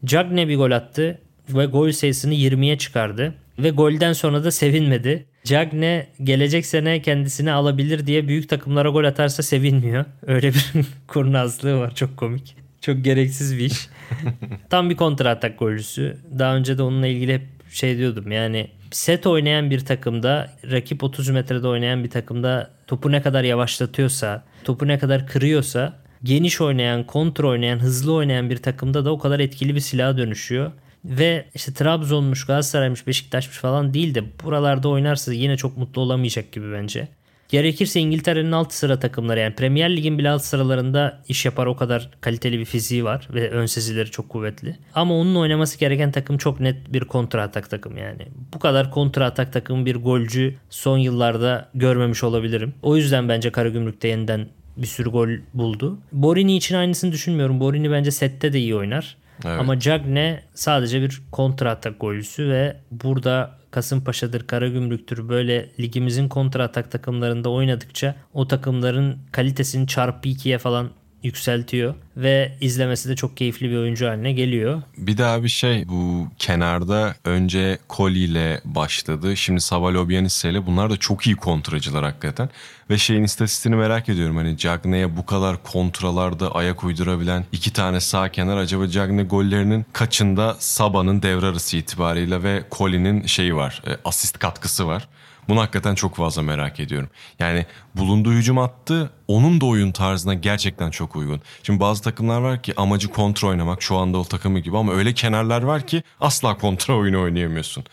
Cagne 0.06 0.48
bir 0.48 0.58
gol 0.58 0.72
attı 0.72 1.20
ve 1.50 1.66
gol 1.66 1.92
sayısını 1.92 2.34
20'ye 2.34 2.78
çıkardı. 2.78 3.34
Ve 3.60 3.70
golden 3.70 4.14
sonra 4.14 4.44
da 4.44 4.52
sevinmedi. 4.52 5.26
Cagne 5.44 6.08
gelecek 6.24 6.66
sene 6.66 7.02
kendisini 7.02 7.52
alabilir 7.52 8.08
diye 8.08 8.28
büyük 8.28 8.50
takımlara 8.50 8.90
gol 8.90 9.04
atarsa 9.04 9.44
sevinmiyor. 9.44 10.06
Öyle 10.28 10.50
bir 10.50 10.72
kurnazlığı 11.08 11.80
var 11.80 11.96
çok 11.96 12.18
komik. 12.18 12.56
Çok 12.82 13.04
gereksiz 13.04 13.58
bir 13.58 13.66
iş. 13.66 13.88
Tam 14.70 14.90
bir 14.90 14.96
kontra 14.96 15.30
atak 15.30 15.60
golcüsü. 15.60 16.18
Daha 16.40 16.56
önce 16.56 16.78
de 16.78 16.84
onunla 16.84 17.08
ilgili 17.08 17.34
hep 17.34 17.44
şey 17.72 17.98
diyordum 17.98 18.32
yani 18.32 18.68
set 18.92 19.28
oynayan 19.28 19.70
bir 19.70 19.80
takımda 19.80 20.50
rakip 20.72 21.04
30 21.04 21.30
metrede 21.30 21.68
oynayan 21.68 22.04
bir 22.04 22.10
takımda 22.10 22.70
topu 22.88 23.12
ne 23.12 23.22
kadar 23.22 23.44
yavaşlatıyorsa 23.44 24.44
topu 24.64 24.88
ne 24.88 25.00
kadar 25.00 25.28
kırıyorsa 25.28 26.00
geniş 26.24 26.62
oynayan, 26.62 27.04
kontra 27.04 27.48
oynayan, 27.48 27.80
hızlı 27.80 28.14
oynayan 28.14 28.50
bir 28.50 28.58
takımda 28.58 29.06
da 29.06 29.12
o 29.12 29.20
kadar 29.20 29.40
etkili 29.40 29.76
bir 29.76 29.80
silaha 29.80 30.18
dönüşüyor. 30.18 30.72
Ve 31.06 31.46
işte 31.56 31.74
Trabzon'muş, 31.74 32.46
Galatasaray'mış, 32.46 33.08
Beşiktaş'mış 33.08 33.58
falan 33.58 33.94
değil 33.94 34.16
de 34.16 34.24
buralarda 34.44 34.90
oynarsa 34.90 35.34
yine 35.34 35.58
çok 35.58 35.78
mutlu 35.78 36.02
olamayacak 36.02 36.52
gibi 36.52 36.72
bence. 36.72 37.08
Gerekirse 37.50 38.00
İngiltere'nin 38.00 38.52
alt 38.52 38.74
sıra 38.74 39.00
takımları 39.00 39.40
yani 39.40 39.56
Premier 39.56 39.98
Lig'in 39.98 40.18
bile 40.18 40.30
alt 40.30 40.42
sıralarında 40.42 41.22
iş 41.28 41.46
yapar 41.46 41.66
o 41.66 41.76
kadar 41.76 42.10
kaliteli 42.22 42.60
bir 42.60 42.66
fiziği 42.66 43.04
var 43.04 43.28
ve 43.34 43.50
ön 43.50 43.66
sezileri 43.66 44.12
çok 44.12 44.30
kuvvetli. 44.30 44.78
Ama 44.96 45.14
onun 45.14 45.36
oynaması 45.36 45.80
gereken 45.80 46.12
takım 46.12 46.38
çok 46.38 46.60
net 46.60 46.94
bir 46.94 47.02
kontra 47.02 47.44
atak 47.44 47.70
takım 47.70 47.98
yani. 47.98 48.28
Bu 48.54 48.60
kadar 48.60 48.92
kontra 48.92 49.26
atak 49.26 49.54
takım 49.54 49.86
bir 49.86 49.96
golcü 49.96 50.56
son 50.70 50.98
yıllarda 50.98 51.70
görmemiş 51.74 52.24
olabilirim. 52.24 52.74
O 52.82 52.96
yüzden 52.96 53.30
bence 53.30 53.52
Karagümrük'te 53.52 54.08
yeniden 54.08 54.48
bir 54.78 54.88
sürü 54.88 55.10
gol 55.10 55.30
buldu. 55.54 56.00
Borini 56.12 56.58
için 56.58 56.76
aynısını 56.76 57.12
düşünmüyorum. 57.12 57.60
Borini 57.60 57.92
bence 57.92 58.12
sette 58.12 58.54
de 58.54 58.60
iyi 58.60 58.76
oynar. 58.76 59.18
Evet. 59.46 59.60
Ama 59.60 59.80
Cagne 59.80 60.44
sadece 60.54 61.02
bir 61.02 61.22
kontra 61.32 61.72
atak 61.72 62.00
golcüsü 62.00 62.50
ve 62.50 62.78
burada 62.92 63.59
Kasımpaşa'dır, 63.72 64.48
Karagümrük'tür. 64.48 65.30
Böyle 65.30 65.70
ligimizin 65.80 66.30
kontra 66.30 66.64
atak 66.64 66.92
takımlarında 66.92 67.50
oynadıkça 67.50 68.16
o 68.34 68.48
takımların 68.48 69.18
kalitesini 69.32 69.88
çarpı 69.88 70.30
ikiye 70.30 70.58
falan 70.58 70.90
yükseltiyor 71.24 71.96
ve 72.18 72.58
izlemesi 72.62 73.10
de 73.10 73.16
çok 73.16 73.38
keyifli 73.38 73.70
bir 73.70 73.78
oyuncu 73.78 74.08
haline 74.08 74.32
geliyor. 74.32 74.82
Bir 74.98 75.18
daha 75.18 75.44
bir 75.44 75.50
şey 75.50 75.88
bu 75.88 76.28
kenarda 76.38 77.16
önce 77.26 77.78
Koli 77.88 78.20
ile 78.20 78.62
başladı. 78.66 79.38
Şimdi 79.38 79.62
Savalobianis 79.62 80.46
ile 80.46 80.66
bunlar 80.66 80.90
da 80.90 80.98
çok 80.98 81.28
iyi 81.28 81.36
kontracılar 81.36 82.04
hakikaten. 82.04 82.50
Ve 82.90 82.98
şeyin 82.98 83.24
istatistiğini 83.24 83.76
merak 83.76 84.10
ediyorum. 84.10 84.38
Hani 84.38 84.58
Cagne'ye 84.58 85.18
bu 85.18 85.26
kadar 85.26 85.64
kontralarda 85.64 86.56
ayak 86.56 86.84
uydurabilen 86.84 87.46
iki 87.52 87.74
tane 87.74 88.00
sağ 88.00 88.30
kenar 88.32 88.58
acaba 88.58 88.88
Cagne 88.88 89.24
gollerinin 89.24 89.86
kaçında 89.94 90.56
Saba'nın 90.60 91.22
devre 91.22 91.46
arası 91.46 91.78
itibariyle 91.78 92.44
ve 92.44 92.64
Koli'nin 92.70 93.26
şeyi 93.26 93.56
var. 93.56 93.82
E, 93.88 93.92
asist 94.06 94.40
katkısı 94.40 94.88
var. 94.88 95.08
Bunu 95.50 95.62
hakikaten 95.62 95.96
çok 95.96 96.16
fazla 96.16 96.42
merak 96.42 96.80
ediyorum. 96.80 97.10
Yani 97.40 97.66
bulunduğu 97.96 98.32
hücum 98.32 98.58
attı 98.58 99.12
onun 99.28 99.62
da 99.62 99.66
oyun 99.66 99.92
tarzına 99.92 100.34
gerçekten 100.34 100.92
çok 100.92 101.16
uygun. 101.16 101.42
Şimdi 101.64 101.80
bazı 101.80 102.04
takımlar 102.04 102.42
var 102.42 102.64
ki 102.64 102.74
amacı 102.78 103.08
kontra 103.08 103.48
oynamak 103.48 103.82
şu 103.82 103.98
anda 103.98 104.18
o 104.18 104.24
takımı 104.24 104.60
gibi 104.60 104.78
ama 104.78 104.94
öyle 104.94 105.14
kenarlar 105.14 105.64
var 105.64 105.88
ki 105.88 106.04
asla 106.20 106.58
kontra 106.58 106.96
oyunu 106.96 107.22
oynayamıyorsun. 107.22 107.84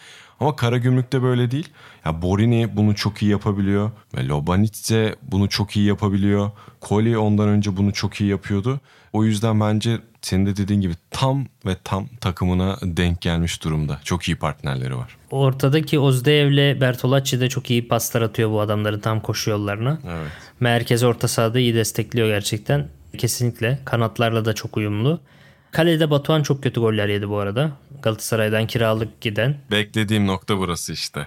Ama 0.41 0.57
Karagümrük'te 0.57 1.23
böyle 1.23 1.51
değil. 1.51 1.69
Ya 2.05 2.23
Borini 2.23 2.77
bunu 2.77 2.95
çok 2.95 3.23
iyi 3.23 3.31
yapabiliyor. 3.31 3.91
Ve 4.17 4.27
Lobanitze 4.27 5.17
bunu 5.23 5.49
çok 5.49 5.77
iyi 5.77 5.87
yapabiliyor. 5.87 6.51
Koli 6.81 7.19
ondan 7.19 7.49
önce 7.49 7.77
bunu 7.77 7.93
çok 7.93 8.21
iyi 8.21 8.31
yapıyordu. 8.31 8.81
O 9.13 9.25
yüzden 9.25 9.61
bence 9.61 9.99
senin 10.27 10.47
de 10.47 10.57
dediğin 10.57 10.81
gibi 10.81 10.95
tam 11.11 11.47
ve 11.67 11.77
tam 11.85 12.07
takımına 12.21 12.77
denk 12.83 13.21
gelmiş 13.21 13.65
durumda. 13.65 14.01
Çok 14.05 14.29
iyi 14.29 14.37
partnerleri 14.37 14.97
var. 14.97 15.17
Ortadaki 15.31 15.99
Ozdeev'le 15.99 16.81
Bertolacci 16.81 17.41
de 17.41 17.49
çok 17.49 17.71
iyi 17.71 17.89
paslar 17.89 18.23
atıyor 18.23 18.51
bu 18.51 18.61
adamların 18.61 19.01
tam 19.01 19.21
koşu 19.21 19.51
yollarına. 19.51 19.99
Evet. 20.07 20.31
Merkez 20.61 21.03
orta 21.03 21.29
sahada 21.29 21.59
iyi 21.59 21.75
destekliyor 21.75 22.29
gerçekten. 22.29 22.89
Kesinlikle. 23.19 23.79
Kanatlarla 23.85 24.45
da 24.45 24.53
çok 24.53 24.77
uyumlu. 24.77 25.21
Kalede 25.71 26.11
Batuhan 26.11 26.43
çok 26.43 26.63
kötü 26.63 26.81
goller 26.81 27.09
yedi 27.09 27.29
bu 27.29 27.39
arada. 27.39 27.71
Galatasaray'dan 28.03 28.67
kiralık 28.67 29.21
giden. 29.21 29.57
Beklediğim 29.71 30.27
nokta 30.27 30.59
burası 30.59 30.93
işte. 30.93 31.27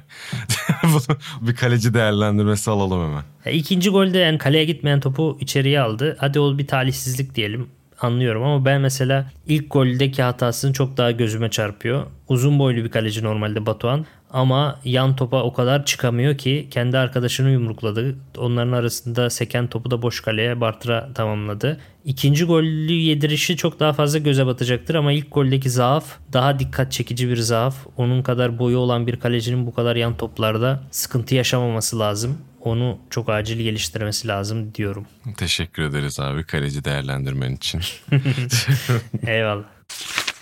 bir 1.42 1.56
kaleci 1.56 1.94
değerlendirmesi 1.94 2.72
alalım 2.72 3.10
hemen. 3.10 3.24
Ya 3.46 3.52
ikinci 3.52 3.90
golde 3.90 4.18
yani 4.18 4.38
kaleye 4.38 4.66
gitmeyen 4.66 5.00
topu 5.00 5.38
içeriye 5.42 5.82
aldı. 5.82 6.18
Hadi 6.20 6.40
ol 6.40 6.58
bir 6.58 6.68
talihsizlik 6.68 7.36
diyelim 7.36 7.70
anlıyorum 8.04 8.44
ama 8.44 8.66
ben 8.66 8.82
mesela 8.82 9.32
ilk 9.48 9.72
goldeki 9.72 10.24
hatasını 10.24 10.74
çok 10.74 10.98
daha 10.98 11.12
gözüme 11.12 11.50
çarpıyor. 11.50 12.06
Uzun 12.28 12.60
boylu 12.60 12.84
bir 12.84 12.90
kaleci 12.90 13.24
normalde 13.24 13.66
Batuhan 13.66 14.06
ama 14.30 14.80
yan 14.86 15.16
topa 15.16 15.44
o 15.44 15.54
kadar 15.54 15.86
çıkamıyor 15.86 16.38
ki 16.38 16.68
kendi 16.72 16.98
arkadaşını 16.98 17.50
yumrukladı. 17.50 18.16
Onların 18.38 18.72
arasında 18.72 19.30
seken 19.30 19.68
topu 19.68 19.92
da 19.92 20.02
boş 20.02 20.22
kaleye 20.22 20.62
Bartra 20.62 21.14
tamamladı. 21.14 21.80
İkinci 22.06 22.46
golü 22.46 22.94
yedirişi 22.94 23.58
çok 23.58 23.80
daha 23.80 23.94
fazla 23.94 24.20
göze 24.20 24.46
batacaktır 24.46 24.96
ama 24.96 25.12
ilk 25.12 25.32
goldeki 25.32 25.70
zaaf 25.70 26.06
daha 26.34 26.60
dikkat 26.60 26.92
çekici 26.92 27.30
bir 27.30 27.38
zaaf. 27.38 27.76
Onun 27.98 28.24
kadar 28.24 28.60
boyu 28.60 28.78
olan 28.78 29.08
bir 29.08 29.20
kalecinin 29.20 29.68
bu 29.68 29.74
kadar 29.74 29.96
yan 29.96 30.18
toplarda 30.18 30.84
sıkıntı 30.92 31.36
yaşamaması 31.36 32.00
lazım. 32.00 32.38
Onu 32.62 32.98
çok 33.10 33.30
acil 33.30 33.58
geliştirmesi 33.58 34.28
lazım 34.28 34.76
diyorum. 34.76 35.06
Teşekkür 35.38 35.84
ederiz 35.84 36.20
abi 36.20 36.44
kaleci 36.44 36.84
değerlendirmen 36.84 37.52
için. 37.56 37.82
Eyvallah. 39.28 39.64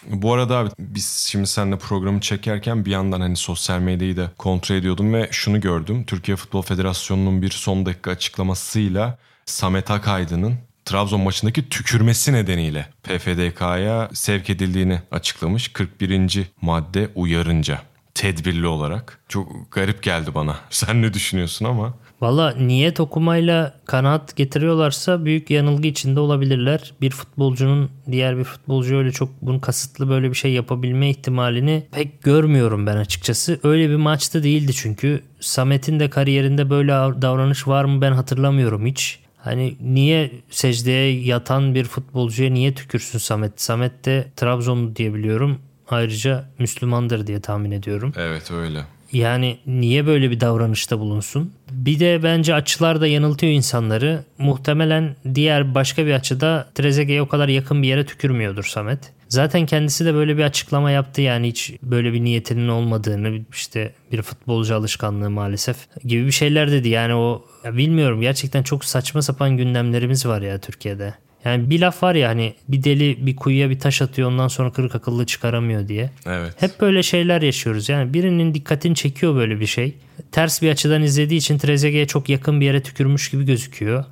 Bu 0.07 0.33
arada 0.33 0.57
abi 0.57 0.69
biz 0.79 1.27
şimdi 1.31 1.47
seninle 1.47 1.77
programı 1.77 2.21
çekerken 2.21 2.85
bir 2.85 2.91
yandan 2.91 3.21
hani 3.21 3.35
sosyal 3.35 3.79
medyayı 3.79 4.17
da 4.17 4.31
kontrol 4.37 4.75
ediyordum 4.75 5.13
ve 5.13 5.27
şunu 5.31 5.61
gördüm. 5.61 6.03
Türkiye 6.03 6.37
Futbol 6.37 6.61
Federasyonu'nun 6.61 7.41
bir 7.41 7.51
son 7.51 7.85
dakika 7.85 8.11
açıklamasıyla 8.11 9.17
Samet 9.45 9.91
Akaydın'ın 9.91 10.55
Trabzon 10.85 11.21
maçındaki 11.21 11.69
tükürmesi 11.69 12.33
nedeniyle 12.33 12.89
PFDK'ya 13.03 14.09
sevk 14.13 14.49
edildiğini 14.49 15.01
açıklamış. 15.11 15.67
41. 15.73 16.43
madde 16.61 17.09
uyarınca 17.15 17.81
tedbirli 18.13 18.67
olarak. 18.67 19.19
Çok 19.29 19.71
garip 19.71 20.03
geldi 20.03 20.35
bana. 20.35 20.59
Sen 20.69 21.01
ne 21.01 21.13
düşünüyorsun 21.13 21.65
ama? 21.65 21.93
Valla 22.21 22.51
niyet 22.51 22.99
okumayla 22.99 23.73
kanaat 23.85 24.35
getiriyorlarsa 24.35 25.25
büyük 25.25 25.49
yanılgı 25.49 25.87
içinde 25.87 26.19
olabilirler. 26.19 26.93
Bir 27.01 27.11
futbolcunun 27.11 27.89
diğer 28.11 28.37
bir 28.37 28.43
futbolcu 28.43 28.97
öyle 28.97 29.11
çok 29.11 29.29
bunu 29.41 29.61
kasıtlı 29.61 30.09
böyle 30.09 30.29
bir 30.29 30.35
şey 30.35 30.53
yapabilme 30.53 31.09
ihtimalini 31.09 31.83
pek 31.91 32.23
görmüyorum 32.23 32.87
ben 32.87 32.97
açıkçası. 32.97 33.59
Öyle 33.63 33.89
bir 33.89 33.95
maçta 33.95 34.43
değildi 34.43 34.73
çünkü. 34.73 35.21
Samet'in 35.39 35.99
de 35.99 36.09
kariyerinde 36.09 36.69
böyle 36.69 36.91
davranış 36.91 37.67
var 37.67 37.85
mı 37.85 38.01
ben 38.01 38.11
hatırlamıyorum 38.11 38.85
hiç. 38.85 39.19
Hani 39.37 39.75
niye 39.81 40.31
secdeye 40.49 41.21
yatan 41.21 41.75
bir 41.75 41.83
futbolcuya 41.83 42.49
niye 42.49 42.73
tükürsün 42.73 43.19
Samet? 43.19 43.61
Samet 43.61 44.05
de 44.05 44.27
Trabzonlu 44.35 44.95
diye 44.95 45.13
biliyorum. 45.13 45.59
Ayrıca 45.89 46.49
Müslümandır 46.59 47.27
diye 47.27 47.39
tahmin 47.39 47.71
ediyorum. 47.71 48.13
Evet 48.17 48.51
öyle. 48.51 48.96
Yani 49.11 49.57
niye 49.67 50.07
böyle 50.07 50.31
bir 50.31 50.39
davranışta 50.39 50.99
bulunsun? 50.99 51.53
Bir 51.71 51.99
de 51.99 52.23
bence 52.23 52.53
açılar 52.53 53.01
da 53.01 53.07
yanıltıyor 53.07 53.53
insanları. 53.53 54.23
Muhtemelen 54.37 55.15
diğer 55.35 55.75
başka 55.75 56.05
bir 56.05 56.13
açıda 56.13 56.67
Trezeguet'e 56.75 57.21
o 57.21 57.27
kadar 57.27 57.47
yakın 57.47 57.83
bir 57.83 57.87
yere 57.87 58.05
tükürmüyordur 58.05 58.63
Samet. 58.63 58.99
Zaten 59.29 59.65
kendisi 59.65 60.05
de 60.05 60.13
böyle 60.13 60.37
bir 60.37 60.43
açıklama 60.43 60.91
yaptı 60.91 61.21
yani 61.21 61.47
hiç 61.47 61.73
böyle 61.83 62.13
bir 62.13 62.23
niyetinin 62.23 62.67
olmadığını 62.67 63.39
işte 63.51 63.93
bir 64.11 64.21
futbolcu 64.21 64.75
alışkanlığı 64.75 65.29
maalesef 65.29 65.77
gibi 66.05 66.25
bir 66.25 66.31
şeyler 66.31 66.71
dedi. 66.71 66.89
Yani 66.89 67.13
o 67.13 67.45
ya 67.63 67.77
bilmiyorum 67.77 68.21
gerçekten 68.21 68.63
çok 68.63 68.85
saçma 68.85 69.21
sapan 69.21 69.57
gündemlerimiz 69.57 70.25
var 70.25 70.41
ya 70.41 70.57
Türkiye'de. 70.57 71.13
Yani 71.47 71.69
bir 71.69 71.81
laf 71.81 72.03
var 72.03 72.15
ya 72.15 72.29
hani 72.29 72.53
bir 72.67 72.83
deli 72.83 73.25
bir 73.25 73.35
kuyuya 73.35 73.69
bir 73.69 73.79
taş 73.79 74.01
atıyor 74.01 74.29
ondan 74.29 74.47
sonra 74.47 74.71
kırık 74.71 74.95
akıllı 74.95 75.25
çıkaramıyor 75.25 75.87
diye. 75.87 76.09
Evet. 76.25 76.53
Hep 76.57 76.81
böyle 76.81 77.03
şeyler 77.03 77.41
yaşıyoruz. 77.41 77.89
Yani 77.89 78.13
birinin 78.13 78.53
dikkatini 78.53 78.95
çekiyor 78.95 79.35
böyle 79.35 79.59
bir 79.59 79.65
şey. 79.65 79.93
Ters 80.31 80.61
bir 80.61 80.69
açıdan 80.69 81.03
izlediği 81.03 81.39
için 81.39 81.57
Trezeguet'e 81.57 82.07
çok 82.07 82.29
yakın 82.29 82.61
bir 82.61 82.65
yere 82.65 82.83
tükürmüş 82.83 83.31
gibi 83.31 83.45
gözüküyor. 83.45 84.05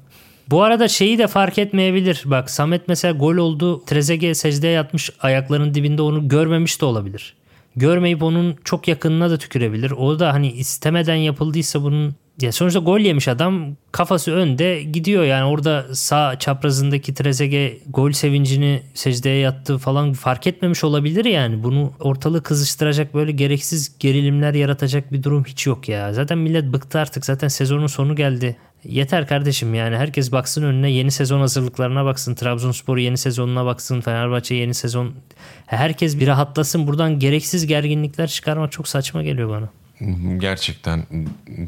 Bu 0.50 0.64
arada 0.64 0.88
şeyi 0.88 1.18
de 1.18 1.28
fark 1.28 1.58
etmeyebilir. 1.58 2.22
Bak 2.26 2.50
Samet 2.50 2.88
mesela 2.88 3.18
gol 3.18 3.36
oldu. 3.36 3.86
Trezeguet 3.86 4.38
secdeye 4.38 4.74
yatmış 4.74 5.10
ayaklarının 5.20 5.74
dibinde 5.74 6.02
onu 6.02 6.28
görmemiş 6.28 6.82
de 6.82 6.86
olabilir. 6.86 7.34
Görmeyip 7.76 8.24
onun 8.24 8.56
çok 8.64 8.88
yakınına 8.88 9.30
da 9.30 9.38
tükürebilir. 9.38 9.92
O 9.92 10.20
da 10.20 10.34
hani 10.34 10.52
istemeden 10.52 11.16
yapıldıysa 11.16 11.84
bunun 11.84 12.16
ya 12.42 12.52
sonuçta 12.52 12.80
gol 12.80 13.00
yemiş 13.00 13.28
adam 13.28 13.76
kafası 13.92 14.32
önde 14.32 14.84
gidiyor 14.84 15.24
yani 15.24 15.44
orada 15.44 15.96
sağ 15.96 16.40
çaprazındaki 16.40 17.14
Trezeguet 17.14 17.82
gol 17.90 18.12
sevincini 18.12 18.82
secdeye 18.94 19.40
yattı 19.40 19.78
falan 19.78 20.14
fark 20.14 20.48
etmemiş 20.48 20.84
olabilir 20.84 21.26
yani 21.26 21.64
bunu 21.64 21.92
ortalığı 22.00 22.44
kızıştıracak 22.44 23.14
böyle 23.14 23.32
gereksiz 23.32 24.00
gerilimler 24.00 24.54
yaratacak 24.54 25.14
bir 25.14 25.24
durum 25.24 25.44
hiç 25.44 25.68
yok 25.68 25.90
ya 25.90 26.14
zaten 26.14 26.38
millet 26.38 26.74
bıktı 26.74 27.00
artık 27.00 27.26
zaten 27.26 27.48
sezonun 27.48 27.88
sonu 27.88 28.16
geldi 28.16 28.56
Yeter 28.90 29.28
kardeşim 29.28 29.74
yani 29.74 29.98
herkes 29.98 30.32
baksın 30.32 30.64
önüne 30.64 30.92
yeni 30.92 31.12
sezon 31.12 31.40
hazırlıklarına 31.40 32.06
baksın. 32.06 32.36
Trabzonspor 32.36 32.98
yeni 32.98 33.18
sezonuna 33.18 33.66
baksın. 33.66 34.02
Fenerbahçe 34.02 34.56
yeni 34.56 34.74
sezon. 34.74 35.14
Herkes 35.66 36.20
bir 36.20 36.28
rahatlasın. 36.28 36.88
Buradan 36.88 37.20
gereksiz 37.20 37.68
gerginlikler 37.68 38.28
çıkarmak 38.28 38.72
çok 38.72 38.88
saçma 38.88 39.24
geliyor 39.24 39.50
bana. 39.50 39.70
Gerçekten 40.38 41.04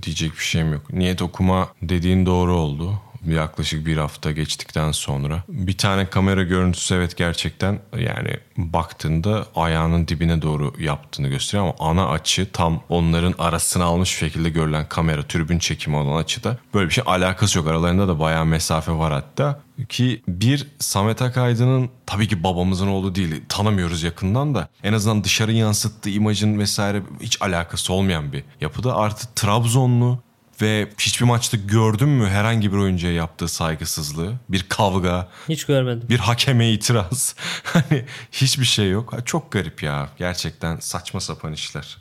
diyecek 0.04 0.32
bir 0.32 0.44
şeyim 0.44 0.74
yok. 0.74 0.94
Niyet 0.94 1.22
okuma 1.22 1.70
dediğin 1.82 2.26
doğru 2.26 2.56
oldu 2.56 3.02
yaklaşık 3.36 3.86
bir 3.86 3.98
hafta 3.98 4.32
geçtikten 4.32 4.92
sonra. 4.92 5.44
Bir 5.48 5.78
tane 5.78 6.06
kamera 6.06 6.44
görüntüsü 6.44 6.96
evet 6.96 7.18
gerçekten 7.18 7.80
yani 7.98 8.38
baktığında 8.58 9.46
ayağının 9.56 10.08
dibine 10.08 10.42
doğru 10.42 10.74
yaptığını 10.80 11.28
gösteriyor 11.28 11.63
ama 11.63 11.90
ana 11.92 12.10
açı 12.10 12.52
tam 12.52 12.84
onların 12.90 13.36
arasını 13.40 13.84
almış 13.84 14.10
şekilde 14.10 14.50
görülen 14.50 14.90
kamera 14.90 15.24
tribün 15.24 15.60
çekimi 15.60 15.96
olan 15.96 16.22
açıda 16.22 16.58
böyle 16.74 16.90
bir 16.90 16.94
şey 16.94 17.04
alakası 17.08 17.58
yok. 17.58 17.68
Aralarında 17.68 18.08
da 18.08 18.20
bayağı 18.20 18.46
mesafe 18.46 18.92
var 18.92 19.13
hatta. 19.13 19.60
Ki 19.90 20.22
bir 20.28 20.68
Samet 20.80 21.22
Akaydın'ın 21.22 21.90
tabii 22.06 22.28
ki 22.28 22.44
babamızın 22.44 22.88
oğlu 22.88 23.16
değil 23.16 23.42
tanımıyoruz 23.50 24.04
yakından 24.04 24.56
da 24.56 24.68
en 24.84 24.94
azından 24.94 25.24
dışarı 25.24 25.52
yansıttığı 25.52 26.10
imajın 26.10 26.60
vesaire 26.60 27.02
hiç 27.22 27.42
alakası 27.42 27.94
olmayan 27.94 28.34
bir 28.34 28.44
yapıda 28.62 28.96
artı 28.96 29.28
Trabzonlu 29.36 30.20
ve 30.62 30.88
hiçbir 31.00 31.26
maçta 31.26 31.58
gördün 31.58 32.10
mü 32.10 32.28
herhangi 32.28 32.72
bir 32.74 32.78
oyuncuya 32.78 33.13
yaptığı 33.13 33.48
saygısızlığı? 33.48 34.34
Bir 34.50 34.65
kavga. 34.70 35.28
Hiç 35.50 35.65
görmedim. 35.65 36.10
Bir 36.10 36.20
hakeme 36.20 36.72
itiraz. 36.72 37.36
hani 37.63 38.06
hiçbir 38.32 38.65
şey 38.65 38.89
yok. 38.89 39.13
Çok 39.26 39.52
garip 39.52 39.84
ya. 39.84 40.10
Gerçekten 40.17 40.78
saçma 40.78 41.20
sapan 41.20 41.54
işler. 41.54 41.98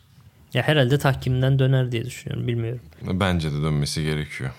Ya 0.55 0.63
herhalde 0.63 0.99
tahkimden 0.99 1.59
döner 1.59 1.93
diye 1.93 2.05
düşünüyorum. 2.05 2.47
Bilmiyorum. 2.47 2.81
Bence 3.03 3.53
de 3.53 3.63
dönmesi 3.63 4.03
gerekiyor. 4.05 4.51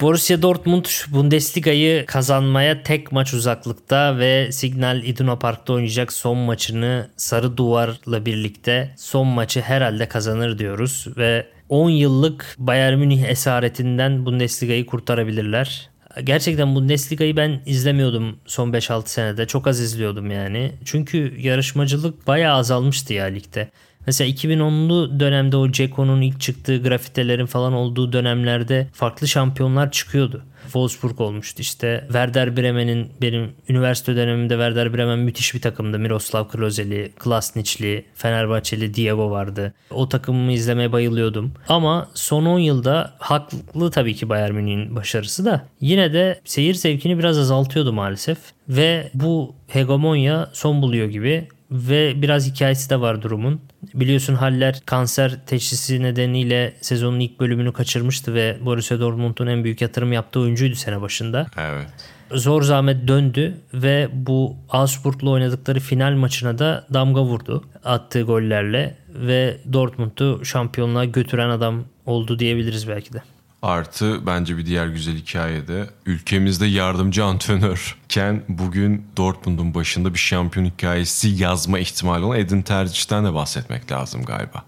Borussia 0.00 0.42
Dortmund 0.42 0.84
Bundesliga'yı 1.08 2.06
kazanmaya 2.06 2.82
tek 2.82 3.12
maç 3.12 3.34
uzaklıkta 3.34 4.18
ve 4.18 4.52
Signal 4.52 5.02
Iduna 5.02 5.36
Park'ta 5.36 5.72
oynayacak 5.72 6.12
son 6.12 6.38
maçını 6.38 7.10
sarı 7.16 7.56
duvarla 7.56 8.26
birlikte 8.26 8.94
son 8.98 9.26
maçı 9.26 9.60
herhalde 9.60 10.08
kazanır 10.08 10.58
diyoruz 10.58 11.06
ve 11.16 11.46
10 11.68 11.90
yıllık 11.90 12.56
Bayern 12.58 12.98
Münih 12.98 13.24
esaretinden 13.24 14.26
Bundesliga'yı 14.26 14.86
kurtarabilirler. 14.86 15.90
Gerçekten 16.24 16.74
Bundesliga'yı 16.74 17.36
ben 17.36 17.60
izlemiyordum 17.66 18.36
son 18.46 18.72
5-6 18.72 19.08
senede. 19.08 19.46
Çok 19.46 19.66
az 19.66 19.80
izliyordum 19.80 20.30
yani. 20.30 20.72
Çünkü 20.84 21.40
yarışmacılık 21.40 22.26
bayağı 22.26 22.56
azalmıştı 22.56 23.14
ya 23.14 23.24
ligde. 23.24 23.70
Mesela 24.08 24.30
2010'lu 24.30 25.20
dönemde 25.20 25.56
o 25.56 25.72
Ceko'nun 25.72 26.20
ilk 26.20 26.40
çıktığı 26.40 26.82
grafitelerin 26.82 27.46
falan 27.46 27.72
olduğu 27.72 28.12
dönemlerde 28.12 28.86
farklı 28.92 29.28
şampiyonlar 29.28 29.90
çıkıyordu. 29.90 30.42
Wolfsburg 30.62 31.20
olmuştu 31.20 31.62
işte. 31.62 32.04
Werder 32.06 32.56
Bremen'in 32.56 33.12
benim 33.22 33.52
üniversite 33.68 34.16
dönemimde 34.16 34.54
Werder 34.54 34.94
Bremen 34.94 35.18
müthiş 35.18 35.54
bir 35.54 35.60
takımdı. 35.60 35.98
Miroslav 35.98 36.48
Klozeli, 36.48 37.12
Klasniçli, 37.18 38.04
Fenerbahçeli 38.14 38.94
Diego 38.94 39.30
vardı. 39.30 39.74
O 39.90 40.08
takımımı 40.08 40.52
izlemeye 40.52 40.92
bayılıyordum. 40.92 41.52
Ama 41.68 42.08
son 42.14 42.46
10 42.46 42.58
yılda 42.58 43.14
haklı 43.18 43.90
tabii 43.90 44.14
ki 44.14 44.28
Bayern 44.28 44.54
Münih'in 44.54 44.96
başarısı 44.96 45.44
da 45.44 45.64
yine 45.80 46.12
de 46.12 46.40
seyir 46.44 46.74
zevkini 46.74 47.18
biraz 47.18 47.38
azaltıyordu 47.38 47.92
maalesef. 47.92 48.38
Ve 48.68 49.10
bu 49.14 49.54
hegemonya 49.68 50.50
son 50.52 50.82
buluyor 50.82 51.06
gibi 51.08 51.48
ve 51.70 52.22
biraz 52.22 52.46
hikayesi 52.46 52.90
de 52.90 53.00
var 53.00 53.22
durumun. 53.22 53.60
Biliyorsun 53.94 54.34
Haller 54.34 54.80
kanser 54.86 55.46
teşhisi 55.46 56.02
nedeniyle 56.02 56.74
sezonun 56.80 57.20
ilk 57.20 57.40
bölümünü 57.40 57.72
kaçırmıştı 57.72 58.34
ve 58.34 58.58
Borussia 58.64 59.00
Dortmund'un 59.00 59.46
en 59.46 59.64
büyük 59.64 59.80
yatırım 59.80 60.12
yaptığı 60.12 60.40
oyuncuydu 60.40 60.74
sene 60.74 61.00
başında. 61.00 61.46
Evet. 61.56 61.86
Zor 62.32 62.62
zahmet 62.62 63.08
döndü 63.08 63.56
ve 63.74 64.08
bu 64.12 64.56
Augsburg'la 64.68 65.30
oynadıkları 65.30 65.80
final 65.80 66.12
maçına 66.12 66.58
da 66.58 66.86
damga 66.94 67.22
vurdu 67.22 67.64
attığı 67.84 68.22
gollerle 68.22 68.96
ve 69.08 69.56
Dortmund'u 69.72 70.44
şampiyonluğa 70.44 71.04
götüren 71.04 71.48
adam 71.48 71.84
oldu 72.06 72.38
diyebiliriz 72.38 72.88
belki 72.88 73.12
de. 73.12 73.22
Artı 73.62 74.26
bence 74.26 74.56
bir 74.56 74.66
diğer 74.66 74.86
güzel 74.86 75.16
hikaye 75.16 75.68
de 75.68 75.90
ülkemizde 76.06 76.66
yardımcı 76.66 77.24
antrenörken 77.24 78.42
bugün 78.48 79.06
Dortmund'un 79.16 79.74
başında 79.74 80.14
bir 80.14 80.18
şampiyon 80.18 80.66
hikayesi 80.66 81.28
yazma 81.28 81.78
ihtimali 81.78 82.24
olan 82.24 82.38
Edin 82.38 82.62
Tercih'ten 82.62 83.24
de 83.24 83.34
bahsetmek 83.34 83.92
lazım 83.92 84.24
galiba. 84.24 84.67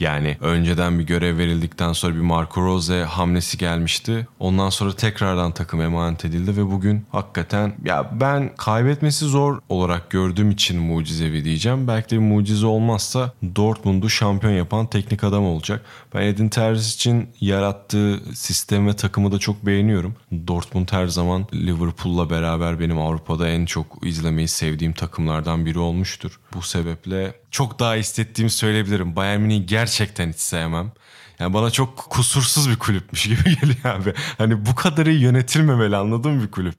Yani 0.00 0.36
önceden 0.40 0.98
bir 0.98 1.04
görev 1.04 1.38
verildikten 1.38 1.92
sonra 1.92 2.14
bir 2.14 2.20
Marco 2.20 2.62
Rose 2.62 3.04
hamlesi 3.04 3.58
gelmişti. 3.58 4.26
Ondan 4.38 4.70
sonra 4.70 4.92
tekrardan 4.96 5.52
takım 5.52 5.80
emanet 5.80 6.24
edildi 6.24 6.56
ve 6.56 6.70
bugün 6.70 7.06
hakikaten 7.12 7.74
ya 7.84 8.10
ben 8.20 8.50
kaybetmesi 8.56 9.24
zor 9.24 9.60
olarak 9.68 10.10
gördüğüm 10.10 10.50
için 10.50 10.80
mucizevi 10.80 11.44
diyeceğim. 11.44 11.88
Belki 11.88 12.10
de 12.10 12.14
bir 12.14 12.20
mucize 12.20 12.66
olmazsa 12.66 13.32
Dortmund'u 13.56 14.10
şampiyon 14.10 14.52
yapan 14.52 14.86
teknik 14.86 15.24
adam 15.24 15.44
olacak. 15.44 15.84
Ben 16.14 16.22
Edin 16.22 16.48
Terzic 16.48 16.94
için 16.94 17.28
yarattığı 17.40 18.20
sistem 18.34 18.86
ve 18.86 18.96
takımı 18.96 19.32
da 19.32 19.38
çok 19.38 19.66
beğeniyorum. 19.66 20.14
Dortmund 20.46 20.88
her 20.90 21.06
zaman 21.06 21.46
Liverpool'la 21.54 22.30
beraber 22.30 22.80
benim 22.80 22.98
Avrupa'da 22.98 23.48
en 23.48 23.66
çok 23.66 23.86
izlemeyi 24.02 24.48
sevdiğim 24.48 24.92
takımlardan 24.92 25.66
biri 25.66 25.78
olmuştur. 25.78 26.40
Bu 26.54 26.62
sebeple 26.62 27.40
çok 27.50 27.78
daha 27.78 27.94
hissettiğimi 27.94 28.50
söyleyebilirim. 28.50 29.16
Bayern 29.16 29.40
Münih'i 29.40 29.66
gerçekten 29.66 30.28
hiç 30.28 30.38
sevmem. 30.38 30.92
Yani 31.38 31.54
bana 31.54 31.70
çok 31.70 31.96
kusursuz 31.96 32.70
bir 32.70 32.76
kulüpmüş 32.76 33.24
gibi 33.28 33.44
geliyor 33.44 33.84
abi. 33.84 34.14
Hani 34.38 34.66
bu 34.66 34.74
kadar 34.74 35.06
iyi 35.06 35.20
yönetilmemeli 35.20 35.96
anladığım 35.96 36.42
bir 36.42 36.50
kulüp. 36.50 36.74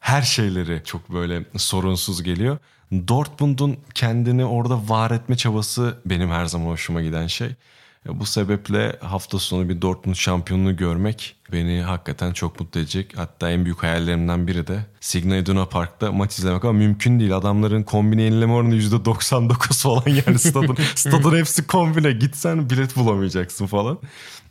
Her 0.00 0.22
şeyleri 0.22 0.82
çok 0.84 1.12
böyle 1.12 1.44
sorunsuz 1.56 2.22
geliyor. 2.22 2.58
Dortmund'un 2.92 3.76
kendini 3.94 4.44
orada 4.44 4.88
var 4.88 5.10
etme 5.10 5.36
çabası 5.36 5.98
benim 6.04 6.30
her 6.30 6.46
zaman 6.46 6.66
hoşuma 6.66 7.02
giden 7.02 7.26
şey. 7.26 7.54
Bu 8.06 8.26
sebeple 8.26 8.96
hafta 9.00 9.38
sonu 9.38 9.68
bir 9.68 9.82
Dortmund 9.82 10.16
şampiyonluğu 10.16 10.76
görmek 10.76 11.36
beni 11.52 11.82
hakikaten 11.82 12.32
çok 12.32 12.60
mutlu 12.60 12.80
edecek. 12.80 13.12
Hatta 13.16 13.50
en 13.50 13.64
büyük 13.64 13.82
hayallerimden 13.82 14.46
biri 14.46 14.66
de 14.66 14.86
Signal 15.00 15.38
Iduna 15.38 15.66
Park'ta 15.66 16.12
maç 16.12 16.38
izlemek 16.38 16.64
ama 16.64 16.72
mümkün 16.72 17.20
değil. 17.20 17.36
Adamların 17.36 17.82
kombine 17.82 18.22
yenileme 18.22 18.52
oranı 18.52 18.74
%99 18.74 19.82
falan 19.82 20.22
yani 20.26 20.38
stadın, 20.38 20.76
stadın 20.94 21.36
hepsi 21.36 21.66
kombine. 21.66 22.12
Gitsen 22.12 22.70
bilet 22.70 22.96
bulamayacaksın 22.96 23.66
falan. 23.66 23.98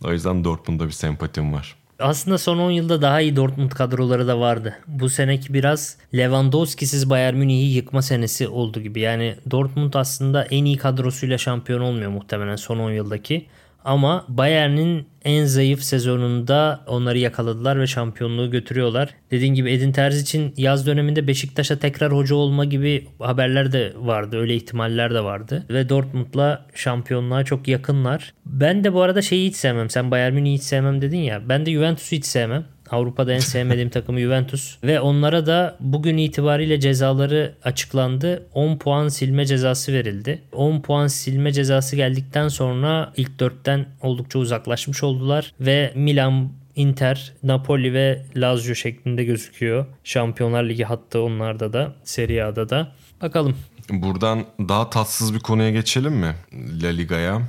O 0.03 0.11
yüzden 0.11 0.43
Dortmund'da 0.43 0.87
bir 0.87 0.91
sempatim 0.91 1.53
var. 1.53 1.75
Aslında 1.99 2.37
son 2.37 2.57
10 2.57 2.71
yılda 2.71 3.01
daha 3.01 3.21
iyi 3.21 3.35
Dortmund 3.35 3.71
kadroları 3.71 4.27
da 4.27 4.39
vardı. 4.39 4.75
Bu 4.87 5.09
seneki 5.09 5.53
biraz 5.53 5.97
Lewandowski'siz 6.15 7.09
Bayern 7.09 7.35
Münih'i 7.35 7.73
yıkma 7.73 8.01
senesi 8.01 8.47
oldu 8.47 8.81
gibi. 8.81 8.99
Yani 8.99 9.35
Dortmund 9.51 9.93
aslında 9.93 10.43
en 10.45 10.65
iyi 10.65 10.77
kadrosuyla 10.77 11.37
şampiyon 11.37 11.81
olmuyor 11.81 12.11
muhtemelen 12.11 12.55
son 12.55 12.79
10 12.79 12.91
yıldaki. 12.91 13.47
Ama 13.85 14.25
Bayern'in 14.27 15.07
en 15.25 15.45
zayıf 15.45 15.83
sezonunda 15.83 16.83
onları 16.87 17.17
yakaladılar 17.17 17.79
ve 17.79 17.87
şampiyonluğu 17.87 18.51
götürüyorlar. 18.51 19.09
Dediğim 19.31 19.55
gibi 19.55 19.71
Edin 19.71 19.91
Terzic'in 19.91 20.53
yaz 20.57 20.87
döneminde 20.87 21.27
Beşiktaş'a 21.27 21.79
tekrar 21.79 22.13
hoca 22.13 22.35
olma 22.35 22.65
gibi 22.65 23.07
haberler 23.19 23.71
de 23.71 23.93
vardı. 23.97 24.37
Öyle 24.37 24.55
ihtimaller 24.55 25.13
de 25.13 25.23
vardı. 25.23 25.65
Ve 25.69 25.89
Dortmund'la 25.89 26.65
şampiyonluğa 26.75 27.43
çok 27.43 27.67
yakınlar. 27.67 28.33
Ben 28.45 28.83
de 28.83 28.93
bu 28.93 29.01
arada 29.01 29.21
şeyi 29.21 29.49
hiç 29.49 29.55
sevmem. 29.55 29.89
Sen 29.89 30.11
Bayern 30.11 30.33
Münih'i 30.33 30.55
hiç 30.55 30.63
sevmem 30.63 31.01
dedin 31.01 31.19
ya. 31.19 31.49
Ben 31.49 31.65
de 31.65 31.71
Juventus'u 31.71 32.15
hiç 32.15 32.25
sevmem. 32.25 32.65
Avrupa'da 32.91 33.33
en 33.33 33.39
sevmediğim 33.39 33.89
takımı 33.89 34.19
Juventus 34.19 34.77
ve 34.83 34.99
onlara 34.99 35.45
da 35.45 35.77
bugün 35.79 36.17
itibariyle 36.17 36.79
cezaları 36.79 37.55
açıklandı. 37.63 38.47
10 38.53 38.77
puan 38.77 39.07
silme 39.07 39.45
cezası 39.45 39.93
verildi. 39.93 40.41
10 40.51 40.81
puan 40.81 41.07
silme 41.07 41.51
cezası 41.51 41.95
geldikten 41.95 42.47
sonra 42.47 43.13
ilk 43.17 43.31
4'ten 43.31 43.85
oldukça 44.01 44.39
uzaklaşmış 44.39 45.03
oldular 45.03 45.53
ve 45.59 45.91
Milan 45.95 46.49
Inter, 46.75 47.33
Napoli 47.43 47.93
ve 47.93 48.25
Lazio 48.35 48.75
şeklinde 48.75 49.23
gözüküyor. 49.23 49.85
Şampiyonlar 50.03 50.63
Ligi 50.63 50.83
hattı 50.83 51.21
onlarda 51.21 51.73
da, 51.73 51.95
Serie 52.03 52.41
A'da 52.41 52.69
da. 52.69 52.91
Bakalım. 53.21 53.55
Buradan 53.89 54.45
daha 54.59 54.89
tatsız 54.89 55.33
bir 55.33 55.39
konuya 55.39 55.69
geçelim 55.69 56.13
mi? 56.13 56.35
La 56.83 56.87
Liga'ya. 56.87 57.41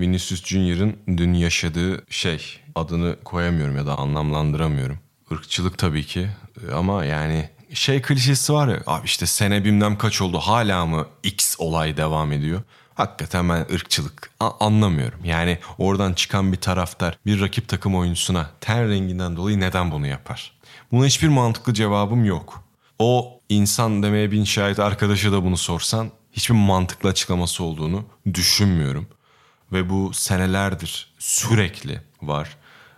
Vinicius 0.00 0.44
Junior'ın 0.44 0.96
dün 1.16 1.34
yaşadığı 1.34 2.04
şey 2.10 2.60
adını 2.74 3.16
koyamıyorum 3.24 3.76
ya 3.76 3.86
da 3.86 3.98
anlamlandıramıyorum. 3.98 4.98
ırkçılık 5.32 5.78
tabii 5.78 6.04
ki 6.06 6.28
ama 6.74 7.04
yani 7.04 7.48
şey 7.74 8.02
klişesi 8.02 8.52
var 8.52 8.68
ya 8.68 8.82
abi 8.86 9.04
işte 9.06 9.26
sene 9.26 9.64
bilmem 9.64 9.98
kaç 9.98 10.20
oldu 10.20 10.38
hala 10.38 10.86
mı 10.86 11.06
X 11.22 11.54
olay 11.58 11.96
devam 11.96 12.32
ediyor. 12.32 12.62
Hakikaten 12.94 13.48
ben 13.48 13.66
ırkçılık 13.74 14.30
a- 14.40 14.66
anlamıyorum. 14.66 15.24
Yani 15.24 15.58
oradan 15.78 16.12
çıkan 16.12 16.52
bir 16.52 16.56
taraftar 16.60 17.18
bir 17.26 17.40
rakip 17.40 17.68
takım 17.68 17.96
oyuncusuna 17.96 18.50
ten 18.60 18.88
renginden 18.90 19.36
dolayı 19.36 19.60
neden 19.60 19.90
bunu 19.90 20.06
yapar? 20.06 20.52
Buna 20.92 21.06
hiçbir 21.06 21.28
mantıklı 21.28 21.74
cevabım 21.74 22.24
yok. 22.24 22.62
O 22.98 23.40
insan 23.48 24.02
demeye 24.02 24.30
bin 24.32 24.44
şahit 24.44 24.78
arkadaşa 24.78 25.32
da 25.32 25.44
bunu 25.44 25.56
sorsan 25.56 26.10
hiçbir 26.32 26.54
mantıklı 26.54 27.08
açıklaması 27.08 27.64
olduğunu 27.64 28.04
düşünmüyorum. 28.34 29.06
Ve 29.72 29.90
bu 29.90 30.10
senelerdir 30.14 31.06
sürekli 31.18 32.00
var. 32.22 32.56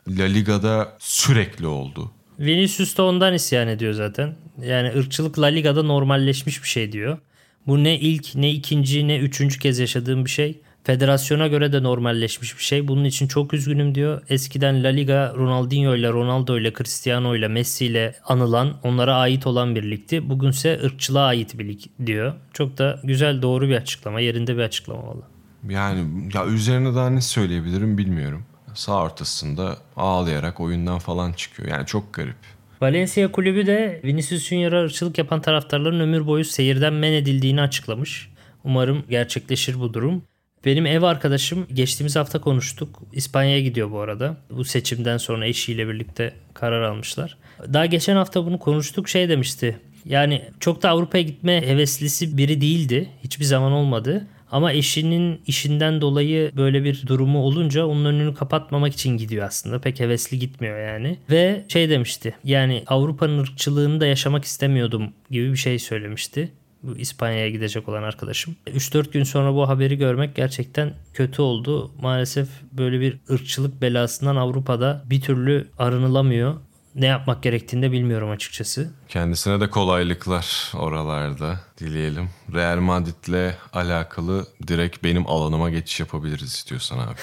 La 0.09 0.25
Liga'da 0.25 0.97
sürekli 0.99 1.67
oldu. 1.67 2.11
Vinicius 2.39 2.97
da 2.97 3.03
ondan 3.03 3.35
isyan 3.35 3.69
ediyor 3.69 3.93
zaten. 3.93 4.37
Yani 4.63 4.89
ırkçılık 4.89 5.39
La 5.39 5.47
Liga'da 5.47 5.83
normalleşmiş 5.83 6.63
bir 6.63 6.69
şey 6.69 6.93
diyor. 6.93 7.19
Bu 7.67 7.85
ne 7.85 7.99
ilk 7.99 8.35
ne 8.35 8.51
ikinci 8.51 9.09
ne 9.09 9.19
üçüncü 9.19 9.59
kez 9.59 9.79
yaşadığım 9.79 10.25
bir 10.25 10.31
şey. 10.31 10.61
Federasyona 10.85 11.47
göre 11.47 11.73
de 11.73 11.83
normalleşmiş 11.83 12.59
bir 12.59 12.63
şey. 12.63 12.89
Bunun 12.89 13.05
için 13.05 13.29
çok 13.29 13.55
üzgünüm 13.55 13.95
diyor. 13.95 14.23
Eskiden 14.29 14.85
La 14.85 14.89
Liga 14.89 15.35
Ronaldinho 15.37 15.97
ile 15.97 16.09
Ronaldo 16.09 16.59
ile 16.59 16.73
Cristiano 16.73 17.37
ile 17.37 17.49
Messi 17.49 17.87
ile 17.87 18.15
anılan 18.25 18.81
onlara 18.83 19.15
ait 19.15 19.47
olan 19.47 19.75
bir 19.75 19.91
ligdi. 19.91 20.29
Bugünse 20.29 20.81
ırkçılığa 20.85 21.27
ait 21.27 21.59
bir 21.59 21.69
lig 21.69 21.81
diyor. 22.07 22.35
Çok 22.53 22.79
da 22.79 23.01
güzel 23.05 23.43
doğru 23.43 23.69
bir 23.69 23.77
açıklama. 23.77 24.21
Yerinde 24.21 24.57
bir 24.57 24.63
açıklama 24.63 25.07
valla. 25.07 25.38
Yani 25.69 26.31
ya 26.35 26.47
üzerine 26.47 26.95
daha 26.95 27.11
ne 27.11 27.21
söyleyebilirim 27.21 27.99
bilmiyorum. 27.99 28.45
Sağ 28.75 29.03
ortasında 29.03 29.77
ağlayarak 29.97 30.61
oyundan 30.61 30.99
falan 30.99 31.33
çıkıyor. 31.33 31.69
Yani 31.69 31.87
çok 31.87 32.15
garip. 32.15 32.37
Valencia 32.81 33.33
kulübü 33.33 33.67
de 33.67 34.01
Vinicius 34.05 34.49
Junior'a 34.49 34.85
ırkçılık 34.85 35.19
yapan 35.19 35.41
taraftarların 35.41 36.01
ömür 36.01 36.27
boyu 36.27 36.45
seyirden 36.45 36.93
men 36.93 37.13
edildiğini 37.13 37.61
açıklamış. 37.61 38.31
Umarım 38.65 39.05
gerçekleşir 39.11 39.81
bu 39.81 39.95
durum. 39.95 40.23
Benim 40.65 40.87
ev 40.87 41.03
arkadaşım 41.03 41.67
geçtiğimiz 41.75 42.17
hafta 42.17 42.41
konuştuk. 42.41 43.03
İspanya'ya 43.13 43.61
gidiyor 43.61 43.91
bu 43.91 44.01
arada. 44.01 44.37
Bu 44.51 44.65
seçimden 44.65 45.17
sonra 45.17 45.47
eşiyle 45.47 45.89
birlikte 45.89 46.35
karar 46.55 46.83
almışlar. 46.83 47.39
Daha 47.73 47.87
geçen 47.87 48.17
hafta 48.17 48.47
bunu 48.47 48.59
konuştuk 48.59 49.09
şey 49.09 49.29
demişti. 49.29 49.79
Yani 50.05 50.43
çok 50.61 50.83
da 50.83 50.91
Avrupa'ya 50.91 51.25
gitme 51.25 51.67
heveslisi 51.67 52.37
biri 52.37 52.61
değildi. 52.61 53.09
Hiçbir 53.25 53.45
zaman 53.45 53.73
olmadı. 53.73 54.27
Ama 54.53 54.73
eşinin 54.73 55.41
işinden 55.47 56.01
dolayı 56.01 56.53
böyle 56.57 56.85
bir 56.85 57.07
durumu 57.07 57.39
olunca 57.39 57.87
onun 57.87 58.05
önünü 58.05 58.35
kapatmamak 58.35 58.93
için 58.93 59.17
gidiyor 59.17 59.47
aslında. 59.47 59.79
Pek 59.79 60.01
hevesli 60.01 60.39
gitmiyor 60.39 60.79
yani. 60.79 61.19
Ve 61.31 61.65
şey 61.69 61.91
demişti. 61.91 62.35
Yani 62.45 62.83
Avrupa'nın 62.87 63.39
ırkçılığını 63.39 64.01
da 64.01 64.07
yaşamak 64.07 64.45
istemiyordum 64.45 65.13
gibi 65.31 65.53
bir 65.53 65.57
şey 65.57 65.79
söylemişti. 65.79 66.53
Bu 66.83 66.97
İspanya'ya 66.97 67.51
gidecek 67.51 67.89
olan 67.89 68.03
arkadaşım. 68.03 68.57
3-4 68.67 69.13
gün 69.13 69.23
sonra 69.23 69.55
bu 69.55 69.69
haberi 69.69 69.99
görmek 69.99 70.35
gerçekten 70.35 70.93
kötü 71.15 71.43
oldu. 71.43 71.91
Maalesef 72.03 72.49
böyle 72.73 73.01
bir 73.01 73.17
ırkçılık 73.31 73.83
belasından 73.83 74.37
Avrupa'da 74.37 75.05
bir 75.07 75.21
türlü 75.21 75.69
arınılamıyor 75.79 76.55
ne 76.95 77.07
yapmak 77.07 77.43
gerektiğini 77.43 77.83
de 77.83 77.93
bilmiyorum 77.93 78.31
açıkçası. 78.31 78.91
Kendisine 79.09 79.61
de 79.61 79.71
kolaylıklar 79.71 80.73
oralarda 80.75 81.61
dileyelim. 81.79 82.31
Real 82.55 82.77
Madrid'le 82.77 83.55
alakalı 83.73 84.47
direkt 84.67 85.05
benim 85.05 85.27
alanıma 85.27 85.71
geçiş 85.71 86.01
yapabiliriz 86.01 86.55
istiyorsan 86.55 86.99
abi. 86.99 87.19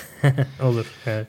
Olur 0.64 0.86
evet. 1.06 1.28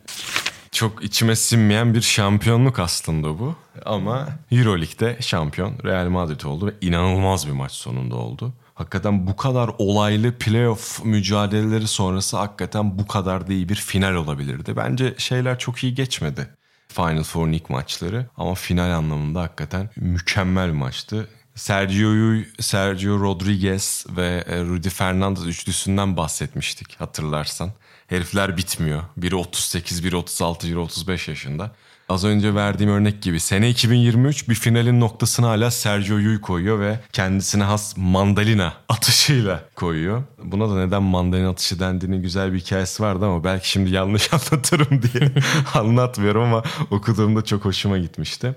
Çok 0.72 1.04
içime 1.04 1.36
sinmeyen 1.36 1.94
bir 1.94 2.00
şampiyonluk 2.00 2.78
aslında 2.78 3.38
bu. 3.38 3.54
Ama 3.84 4.28
Euroleague'de 4.50 5.16
şampiyon 5.20 5.74
Real 5.84 6.08
Madrid 6.08 6.40
oldu 6.40 6.66
ve 6.66 6.72
inanılmaz 6.80 7.46
bir 7.46 7.52
maç 7.52 7.72
sonunda 7.72 8.16
oldu. 8.16 8.52
Hakikaten 8.74 9.26
bu 9.26 9.36
kadar 9.36 9.70
olaylı 9.78 10.32
playoff 10.32 11.04
mücadeleleri 11.04 11.86
sonrası 11.86 12.36
hakikaten 12.36 12.98
bu 12.98 13.06
kadar 13.06 13.48
da 13.48 13.52
iyi 13.52 13.68
bir 13.68 13.74
final 13.74 14.14
olabilirdi. 14.14 14.76
Bence 14.76 15.14
şeyler 15.18 15.58
çok 15.58 15.84
iyi 15.84 15.94
geçmedi. 15.94 16.48
Final 16.96 17.22
Four'un 17.22 17.52
ilk 17.52 17.70
maçları 17.70 18.26
ama 18.36 18.54
final 18.54 18.90
anlamında 18.90 19.42
hakikaten 19.42 19.90
mükemmel 19.96 20.68
bir 20.68 20.72
maçtı. 20.72 21.28
Sergio 21.54 22.10
Yuy, 22.10 22.44
Sergio 22.60 23.20
Rodriguez 23.20 24.06
ve 24.16 24.44
e, 24.46 24.60
Rudy 24.60 24.88
Fernandez 24.88 25.46
üçlüsünden 25.46 26.16
bahsetmiştik 26.16 27.00
hatırlarsan. 27.00 27.72
Herifler 28.06 28.56
bitmiyor. 28.56 29.02
Biri 29.16 29.36
38, 29.36 30.04
biri 30.04 30.16
36, 30.16 30.68
biri 30.68 30.78
35 30.78 31.28
yaşında. 31.28 31.70
Az 32.08 32.24
önce 32.24 32.54
verdiğim 32.54 32.92
örnek 32.92 33.22
gibi 33.22 33.40
sene 33.40 33.70
2023 33.70 34.48
bir 34.48 34.54
finalin 34.54 35.00
noktasını 35.00 35.46
hala 35.46 35.70
Sergio 35.70 36.16
Yuy 36.16 36.40
koyuyor 36.40 36.80
ve 36.80 37.00
kendisine 37.12 37.64
has 37.64 37.96
mandalina 37.96 38.72
atışıyla 38.88 39.64
koyuyor. 39.74 40.22
Buna 40.44 40.70
da 40.70 40.86
neden 40.86 41.02
mandalina 41.02 41.48
atışı 41.48 41.80
dendiğinin 41.80 42.22
güzel 42.22 42.52
bir 42.52 42.58
hikayesi 42.58 43.02
vardı 43.02 43.26
ama 43.26 43.44
belki 43.44 43.70
şimdi 43.70 43.90
yanlış 43.90 44.32
anlatırım 44.32 45.02
diye 45.02 45.32
anlatmıyorum 45.74 46.42
ama 46.42 46.62
okuduğumda 46.90 47.44
çok 47.44 47.64
hoşuma 47.64 47.98
gitmişti. 47.98 48.54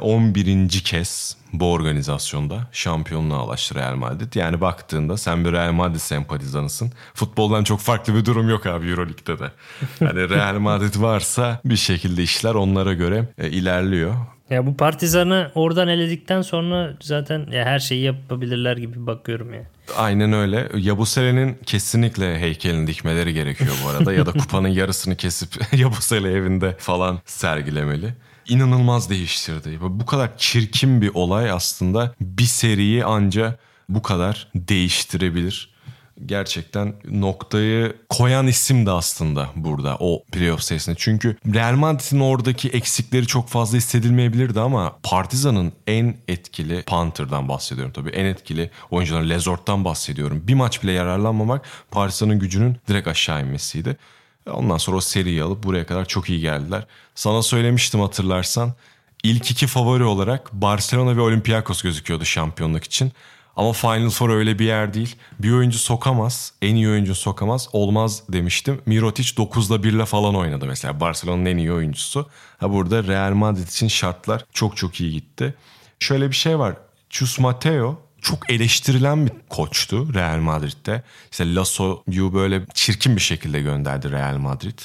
11. 0.00 0.68
kez 0.68 1.36
bu 1.52 1.72
organizasyonda 1.72 2.68
şampiyonluğa 2.72 3.44
ulaştı 3.44 3.74
Real 3.74 3.94
Madrid. 3.96 4.34
Yani 4.34 4.60
baktığında 4.60 5.16
sen 5.16 5.44
bir 5.44 5.52
Real 5.52 5.72
Madrid 5.72 5.98
sempatizanısın. 5.98 6.92
Futboldan 7.14 7.64
çok 7.64 7.80
farklı 7.80 8.14
bir 8.14 8.24
durum 8.24 8.48
yok 8.48 8.66
abi 8.66 8.90
Euroleague'de 8.90 9.38
de. 9.38 9.50
Yani 10.00 10.28
Real 10.30 10.58
Madrid 10.58 11.00
varsa 11.00 11.60
bir 11.64 11.76
şekilde 11.76 12.22
işler 12.22 12.54
onlara 12.54 12.92
göre 12.92 13.28
e, 13.38 13.50
ilerliyor. 13.50 14.14
Ya 14.50 14.66
bu 14.66 14.76
Partizan'ı 14.76 15.50
oradan 15.54 15.88
eledikten 15.88 16.42
sonra 16.42 16.94
zaten 17.02 17.46
ya 17.52 17.64
her 17.64 17.78
şeyi 17.78 18.02
yapabilirler 18.02 18.76
gibi 18.76 19.06
bakıyorum 19.06 19.54
ya. 19.54 19.62
Aynen 19.96 20.32
öyle. 20.32 20.68
Yabusele'nin 20.76 21.58
kesinlikle 21.66 22.38
heykelini 22.38 22.86
dikmeleri 22.86 23.34
gerekiyor 23.34 23.72
bu 23.84 23.88
arada. 23.88 24.12
ya 24.12 24.26
da 24.26 24.32
kupanın 24.32 24.68
yarısını 24.68 25.16
kesip 25.16 25.72
Yabusele 25.72 26.32
evinde 26.32 26.76
falan 26.78 27.18
sergilemeli 27.26 28.14
inanılmaz 28.48 29.10
değiştirdi. 29.10 29.78
Bu 29.80 30.06
kadar 30.06 30.38
çirkin 30.38 31.02
bir 31.02 31.10
olay 31.14 31.50
aslında 31.50 32.14
bir 32.20 32.44
seriyi 32.44 33.04
anca 33.04 33.56
bu 33.88 34.02
kadar 34.02 34.48
değiştirebilir. 34.54 35.74
Gerçekten 36.26 36.94
noktayı 37.10 37.96
koyan 38.08 38.46
isim 38.46 38.86
de 38.86 38.90
aslında 38.90 39.50
burada 39.56 39.96
o 40.00 40.24
playoff 40.32 40.62
serisinde. 40.62 40.96
Çünkü 40.98 41.36
Real 41.54 41.74
Madrid'in 41.74 42.20
oradaki 42.20 42.68
eksikleri 42.68 43.26
çok 43.26 43.48
fazla 43.48 43.76
hissedilmeyebilirdi 43.76 44.60
ama 44.60 44.96
Partizan'ın 45.02 45.72
en 45.86 46.16
etkili 46.28 46.82
Panther'dan 46.82 47.48
bahsediyorum 47.48 47.92
tabii. 47.92 48.10
En 48.10 48.24
etkili 48.24 48.70
oyuncular 48.90 49.22
Lezort'tan 49.22 49.84
bahsediyorum. 49.84 50.42
Bir 50.46 50.54
maç 50.54 50.82
bile 50.82 50.92
yararlanmamak 50.92 51.66
Partizan'ın 51.90 52.38
gücünün 52.38 52.76
direkt 52.88 53.08
aşağı 53.08 53.42
inmesiydi. 53.42 53.96
Ondan 54.50 54.76
sonra 54.76 54.96
o 54.96 55.00
seriyi 55.00 55.42
alıp 55.42 55.62
buraya 55.62 55.86
kadar 55.86 56.04
çok 56.04 56.30
iyi 56.30 56.40
geldiler. 56.40 56.86
Sana 57.14 57.42
söylemiştim 57.42 58.00
hatırlarsan. 58.00 58.72
İlk 59.22 59.50
iki 59.50 59.66
favori 59.66 60.04
olarak 60.04 60.52
Barcelona 60.52 61.16
ve 61.16 61.20
Olympiakos 61.20 61.82
gözüküyordu 61.82 62.24
şampiyonluk 62.24 62.84
için. 62.84 63.12
Ama 63.56 63.72
Final 63.72 64.10
Four 64.10 64.30
öyle 64.30 64.58
bir 64.58 64.64
yer 64.64 64.94
değil. 64.94 65.16
Bir 65.38 65.52
oyuncu 65.52 65.78
sokamaz, 65.78 66.52
en 66.62 66.74
iyi 66.74 66.88
oyuncu 66.88 67.14
sokamaz. 67.14 67.68
Olmaz 67.72 68.22
demiştim. 68.28 68.80
Mirotic 68.86 69.28
9'da 69.28 69.76
1'le 69.76 70.04
falan 70.04 70.36
oynadı 70.36 70.66
mesela. 70.66 71.00
Barcelona'nın 71.00 71.46
en 71.46 71.56
iyi 71.56 71.72
oyuncusu. 71.72 72.28
Ha 72.58 72.72
burada 72.72 73.04
Real 73.04 73.32
Madrid 73.32 73.68
için 73.68 73.88
şartlar 73.88 74.44
çok 74.52 74.76
çok 74.76 75.00
iyi 75.00 75.12
gitti. 75.12 75.54
Şöyle 75.98 76.30
bir 76.30 76.36
şey 76.36 76.58
var. 76.58 76.76
Chus 77.10 77.38
Mateo 77.38 78.03
çok 78.24 78.50
eleştirilen 78.50 79.26
bir 79.26 79.32
koçtu 79.48 80.14
Real 80.14 80.38
Madrid'de. 80.38 81.02
İşte 81.30 81.54
Lasso'yu 81.54 82.34
böyle 82.34 82.62
çirkin 82.74 83.16
bir 83.16 83.20
şekilde 83.20 83.60
gönderdi 83.60 84.10
Real 84.10 84.36
Madrid 84.36 84.78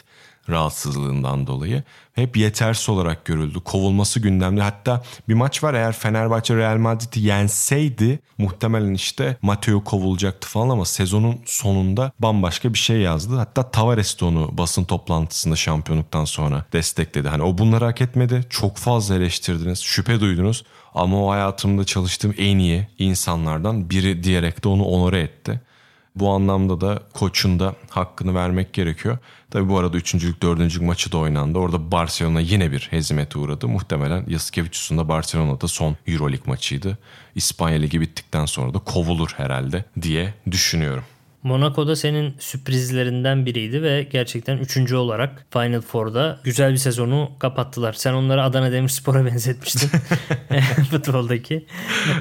rahatsızlığından 0.49 1.47
dolayı. 1.47 1.83
Hep 2.13 2.37
yetersiz 2.37 2.89
olarak 2.89 3.25
görüldü. 3.25 3.59
Kovulması 3.59 4.19
gündemde. 4.19 4.61
Hatta 4.61 5.03
bir 5.29 5.33
maç 5.33 5.63
var 5.63 5.73
eğer 5.73 5.93
Fenerbahçe 5.93 6.55
Real 6.55 6.77
Madrid'i 6.77 7.19
yenseydi 7.19 8.19
muhtemelen 8.37 8.93
işte 8.93 9.37
Mateo 9.41 9.83
kovulacaktı 9.83 10.47
falan 10.47 10.69
ama 10.69 10.85
sezonun 10.85 11.41
sonunda 11.45 12.11
bambaşka 12.19 12.73
bir 12.73 12.79
şey 12.79 12.97
yazdı. 12.97 13.35
Hatta 13.35 13.71
Tavares 13.71 14.19
de 14.19 14.25
onu 14.25 14.49
basın 14.51 14.83
toplantısında 14.83 15.55
şampiyonluktan 15.55 16.25
sonra 16.25 16.65
destekledi. 16.73 17.29
Hani 17.29 17.43
o 17.43 17.57
bunları 17.57 17.85
hak 17.85 18.01
etmedi. 18.01 18.45
Çok 18.49 18.77
fazla 18.77 19.15
eleştirdiniz. 19.15 19.79
Şüphe 19.79 20.19
duydunuz. 20.19 20.63
Ama 20.93 21.25
o 21.25 21.31
hayatımda 21.31 21.83
çalıştığım 21.83 22.33
en 22.37 22.57
iyi 22.57 22.87
insanlardan 22.97 23.89
biri 23.89 24.23
diyerek 24.23 24.63
de 24.63 24.67
onu 24.67 24.83
onore 24.83 25.21
etti. 25.21 25.61
Bu 26.19 26.29
anlamda 26.29 26.81
da 26.81 26.99
koçun 27.13 27.59
da 27.59 27.75
hakkını 27.89 28.35
vermek 28.35 28.73
gerekiyor. 28.73 29.17
Tabi 29.51 29.69
bu 29.69 29.77
arada 29.77 29.97
üçüncülük, 29.97 30.41
dördüncülük 30.41 30.87
maçı 30.87 31.11
da 31.11 31.17
oynandı. 31.17 31.59
Orada 31.59 31.91
Barcelona 31.91 32.39
yine 32.39 32.71
bir 32.71 32.87
hezimete 32.91 33.39
uğradı. 33.39 33.67
Muhtemelen 33.67 34.25
Yasikevicius'un 34.27 34.97
da 34.97 35.09
Barcelona'da 35.09 35.67
son 35.67 35.97
Euroleague 36.07 36.47
maçıydı. 36.47 36.97
İspanya 37.35 37.79
Ligi 37.79 38.01
bittikten 38.01 38.45
sonra 38.45 38.73
da 38.73 38.79
kovulur 38.79 39.33
herhalde 39.37 39.85
diye 40.01 40.33
düşünüyorum. 40.51 41.03
Monaco'da 41.43 41.95
senin 41.95 42.35
sürprizlerinden 42.39 43.45
biriydi 43.45 43.83
ve 43.83 44.07
gerçekten 44.11 44.57
üçüncü 44.57 44.95
olarak 44.95 45.45
Final 45.53 45.81
Four'da 45.81 46.39
güzel 46.43 46.71
bir 46.71 46.77
sezonu 46.77 47.31
kapattılar. 47.39 47.93
Sen 47.93 48.13
onları 48.13 48.43
Adana 48.43 48.71
Demirspor'a 48.71 49.25
benzetmiştin 49.25 49.89
futboldaki. 50.91 51.65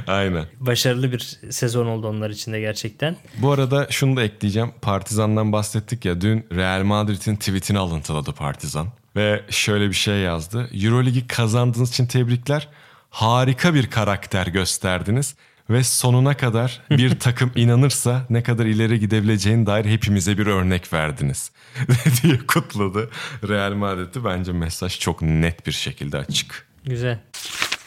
Aynen. 0.07 0.47
Başarılı 0.61 1.13
bir 1.13 1.39
sezon 1.51 1.87
oldu 1.87 2.09
onlar 2.09 2.31
için 2.31 2.53
de 2.53 2.61
gerçekten. 2.61 3.17
Bu 3.39 3.53
arada 3.53 3.87
şunu 3.91 4.17
da 4.17 4.23
ekleyeceğim. 4.23 4.73
Partizan'dan 4.83 5.53
bahsettik 5.53 6.05
ya 6.05 6.21
dün 6.21 6.47
Real 6.55 6.83
Madrid'in 6.83 7.37
tweetini 7.37 7.79
alıntıladı 7.79 8.33
Partizan. 8.33 8.89
Ve 9.17 9.43
şöyle 9.51 9.89
bir 9.89 9.95
şey 9.95 10.19
yazdı. 10.19 10.69
Euroligi 10.85 11.27
kazandığınız 11.27 11.91
için 11.91 12.07
tebrikler. 12.07 12.69
Harika 13.11 13.75
bir 13.75 13.91
karakter 13.91 14.47
gösterdiniz 14.47 15.35
ve 15.71 15.85
sonuna 15.85 16.37
kadar 16.37 16.81
bir 16.91 17.19
takım 17.21 17.53
inanırsa 17.55 18.27
ne 18.31 18.43
kadar 18.43 18.67
ileri 18.67 19.01
gidebileceğine 19.01 19.67
dair 19.67 19.85
hepimize 19.85 20.39
bir 20.39 20.47
örnek 20.47 20.93
verdiniz 20.93 21.51
diye 22.23 22.39
kutladı 22.39 23.11
Real 23.49 23.73
Madrid'i. 23.73 24.25
Bence 24.25 24.53
mesaj 24.53 24.99
çok 24.99 25.23
net 25.23 25.67
bir 25.67 25.73
şekilde 25.73 26.19
açık. 26.19 26.69
Güzel. 26.85 27.19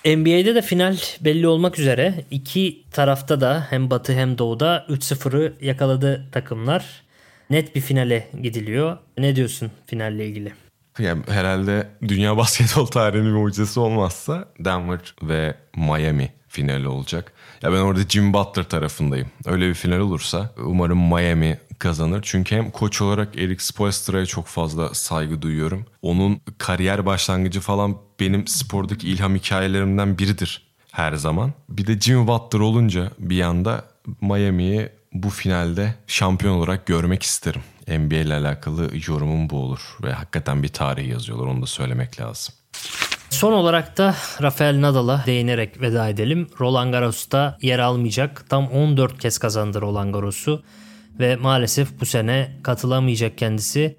NBA'de 0.06 0.56
de 0.56 0.62
final 0.62 0.98
belli 1.22 1.48
olmak 1.48 1.80
üzere. 1.80 2.26
iki 2.32 2.84
tarafta 2.92 3.42
da 3.42 3.68
hem 3.70 3.90
batı 3.90 4.14
hem 4.14 4.38
doğuda 4.38 4.86
3-0'ı 4.90 5.54
yakaladı 5.62 6.26
takımlar. 6.32 6.86
Net 7.50 7.76
bir 7.76 7.82
finale 7.82 8.28
gidiliyor. 8.42 8.98
Ne 9.18 9.36
diyorsun 9.36 9.72
finalle 9.86 10.28
ilgili? 10.28 10.54
Yani 11.00 11.22
herhalde 11.30 11.88
dünya 12.08 12.38
basketbol 12.38 12.86
tarihinin 12.86 13.26
bir 13.26 13.40
mucizesi 13.40 13.80
olmazsa 13.80 14.46
Denver 14.60 15.00
ve 15.24 15.56
Miami 15.76 16.32
finali 16.48 16.88
olacak. 16.88 17.34
Ya 17.62 17.72
ben 17.74 17.78
orada 17.78 18.02
Jim 18.10 18.34
Butler 18.34 18.64
tarafındayım. 18.64 19.28
Öyle 19.46 19.70
bir 19.70 19.74
final 19.74 20.00
olursa 20.00 20.54
umarım 20.58 21.00
Miami 21.00 21.60
kazanır. 21.80 22.20
Çünkü 22.24 22.56
hem 22.56 22.72
koç 22.72 23.02
olarak 23.02 23.38
Eric 23.38 23.64
Spoelstra'ya 23.64 24.26
çok 24.26 24.48
fazla 24.48 24.94
saygı 24.94 25.42
duyuyorum. 25.42 25.86
Onun 26.02 26.42
kariyer 26.58 27.06
başlangıcı 27.06 27.60
falan 27.60 27.98
benim 28.20 28.48
spordaki 28.48 29.10
ilham 29.10 29.36
hikayelerimden 29.36 30.18
biridir 30.18 30.72
her 30.92 31.14
zaman. 31.14 31.54
Bir 31.70 31.88
de 31.88 32.00
Jim 32.00 32.28
Butler 32.28 32.60
olunca 32.60 33.12
bir 33.20 33.36
yanda 33.36 33.86
Miami'yi 34.22 34.90
bu 35.14 35.30
finalde 35.30 35.96
şampiyon 36.08 36.56
olarak 36.56 36.86
görmek 36.86 37.24
isterim. 37.24 37.62
NBA 37.88 38.16
ile 38.16 38.34
alakalı 38.36 38.90
yorumum 39.08 39.50
bu 39.50 39.58
olur. 39.58 39.98
Ve 40.04 40.14
hakikaten 40.14 40.64
bir 40.64 40.68
tarih 40.68 41.10
yazıyorlar 41.10 41.46
onu 41.46 41.62
da 41.62 41.66
söylemek 41.66 42.20
lazım. 42.20 42.56
Son 43.42 43.54
olarak 43.54 43.98
da 43.98 44.16
Rafael 44.42 44.82
Nadal'a 44.82 45.24
değinerek 45.26 45.82
veda 45.82 46.10
edelim. 46.10 46.48
Roland 46.60 46.94
Garros'ta 46.94 47.58
yer 47.62 47.80
almayacak. 47.80 48.46
Tam 48.50 48.68
14 48.68 49.20
kez 49.20 49.38
kazandı 49.38 49.82
Roland 49.82 50.14
Garros'u 50.14 50.64
ve 51.20 51.36
maalesef 51.36 52.00
bu 52.00 52.06
sene 52.06 52.58
katılamayacak 52.64 53.38
kendisi. 53.38 53.98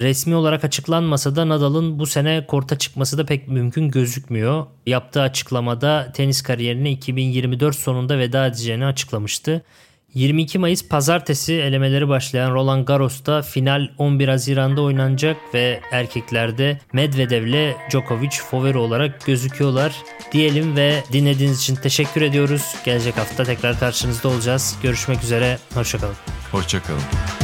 Resmi 0.00 0.34
olarak 0.34 0.64
açıklanmasa 0.64 1.36
da 1.36 1.48
Nadal'ın 1.48 1.98
bu 1.98 2.06
sene 2.06 2.46
korta 2.46 2.78
çıkması 2.78 3.18
da 3.18 3.26
pek 3.26 3.48
mümkün 3.48 3.90
gözükmüyor. 3.90 4.66
Yaptığı 4.86 5.22
açıklamada 5.22 6.12
tenis 6.14 6.42
kariyerine 6.42 6.90
2024 6.90 7.76
sonunda 7.76 8.18
veda 8.18 8.46
edeceğini 8.46 8.86
açıklamıştı. 8.86 9.62
22 10.14 10.58
Mayıs 10.58 10.88
pazartesi 10.88 11.54
elemeleri 11.54 12.08
başlayan 12.08 12.54
Roland 12.54 12.86
Garros'ta 12.86 13.42
final 13.42 13.88
11 13.98 14.28
Haziran'da 14.28 14.82
oynanacak 14.82 15.36
ve 15.54 15.80
erkeklerde 15.92 16.78
Medvedev 16.92 17.46
ile 17.46 17.76
Djokovic 17.90 18.36
favori 18.50 18.78
olarak 18.78 19.26
gözüküyorlar. 19.26 19.94
Diyelim 20.32 20.76
ve 20.76 21.02
dinlediğiniz 21.12 21.60
için 21.60 21.74
teşekkür 21.74 22.22
ediyoruz. 22.22 22.74
Gelecek 22.84 23.16
hafta 23.16 23.44
tekrar 23.44 23.78
karşınızda 23.78 24.28
olacağız. 24.28 24.78
Görüşmek 24.82 25.22
üzere. 25.22 25.58
Hoşçakalın. 25.74 26.16
Hoşçakalın. 26.52 27.43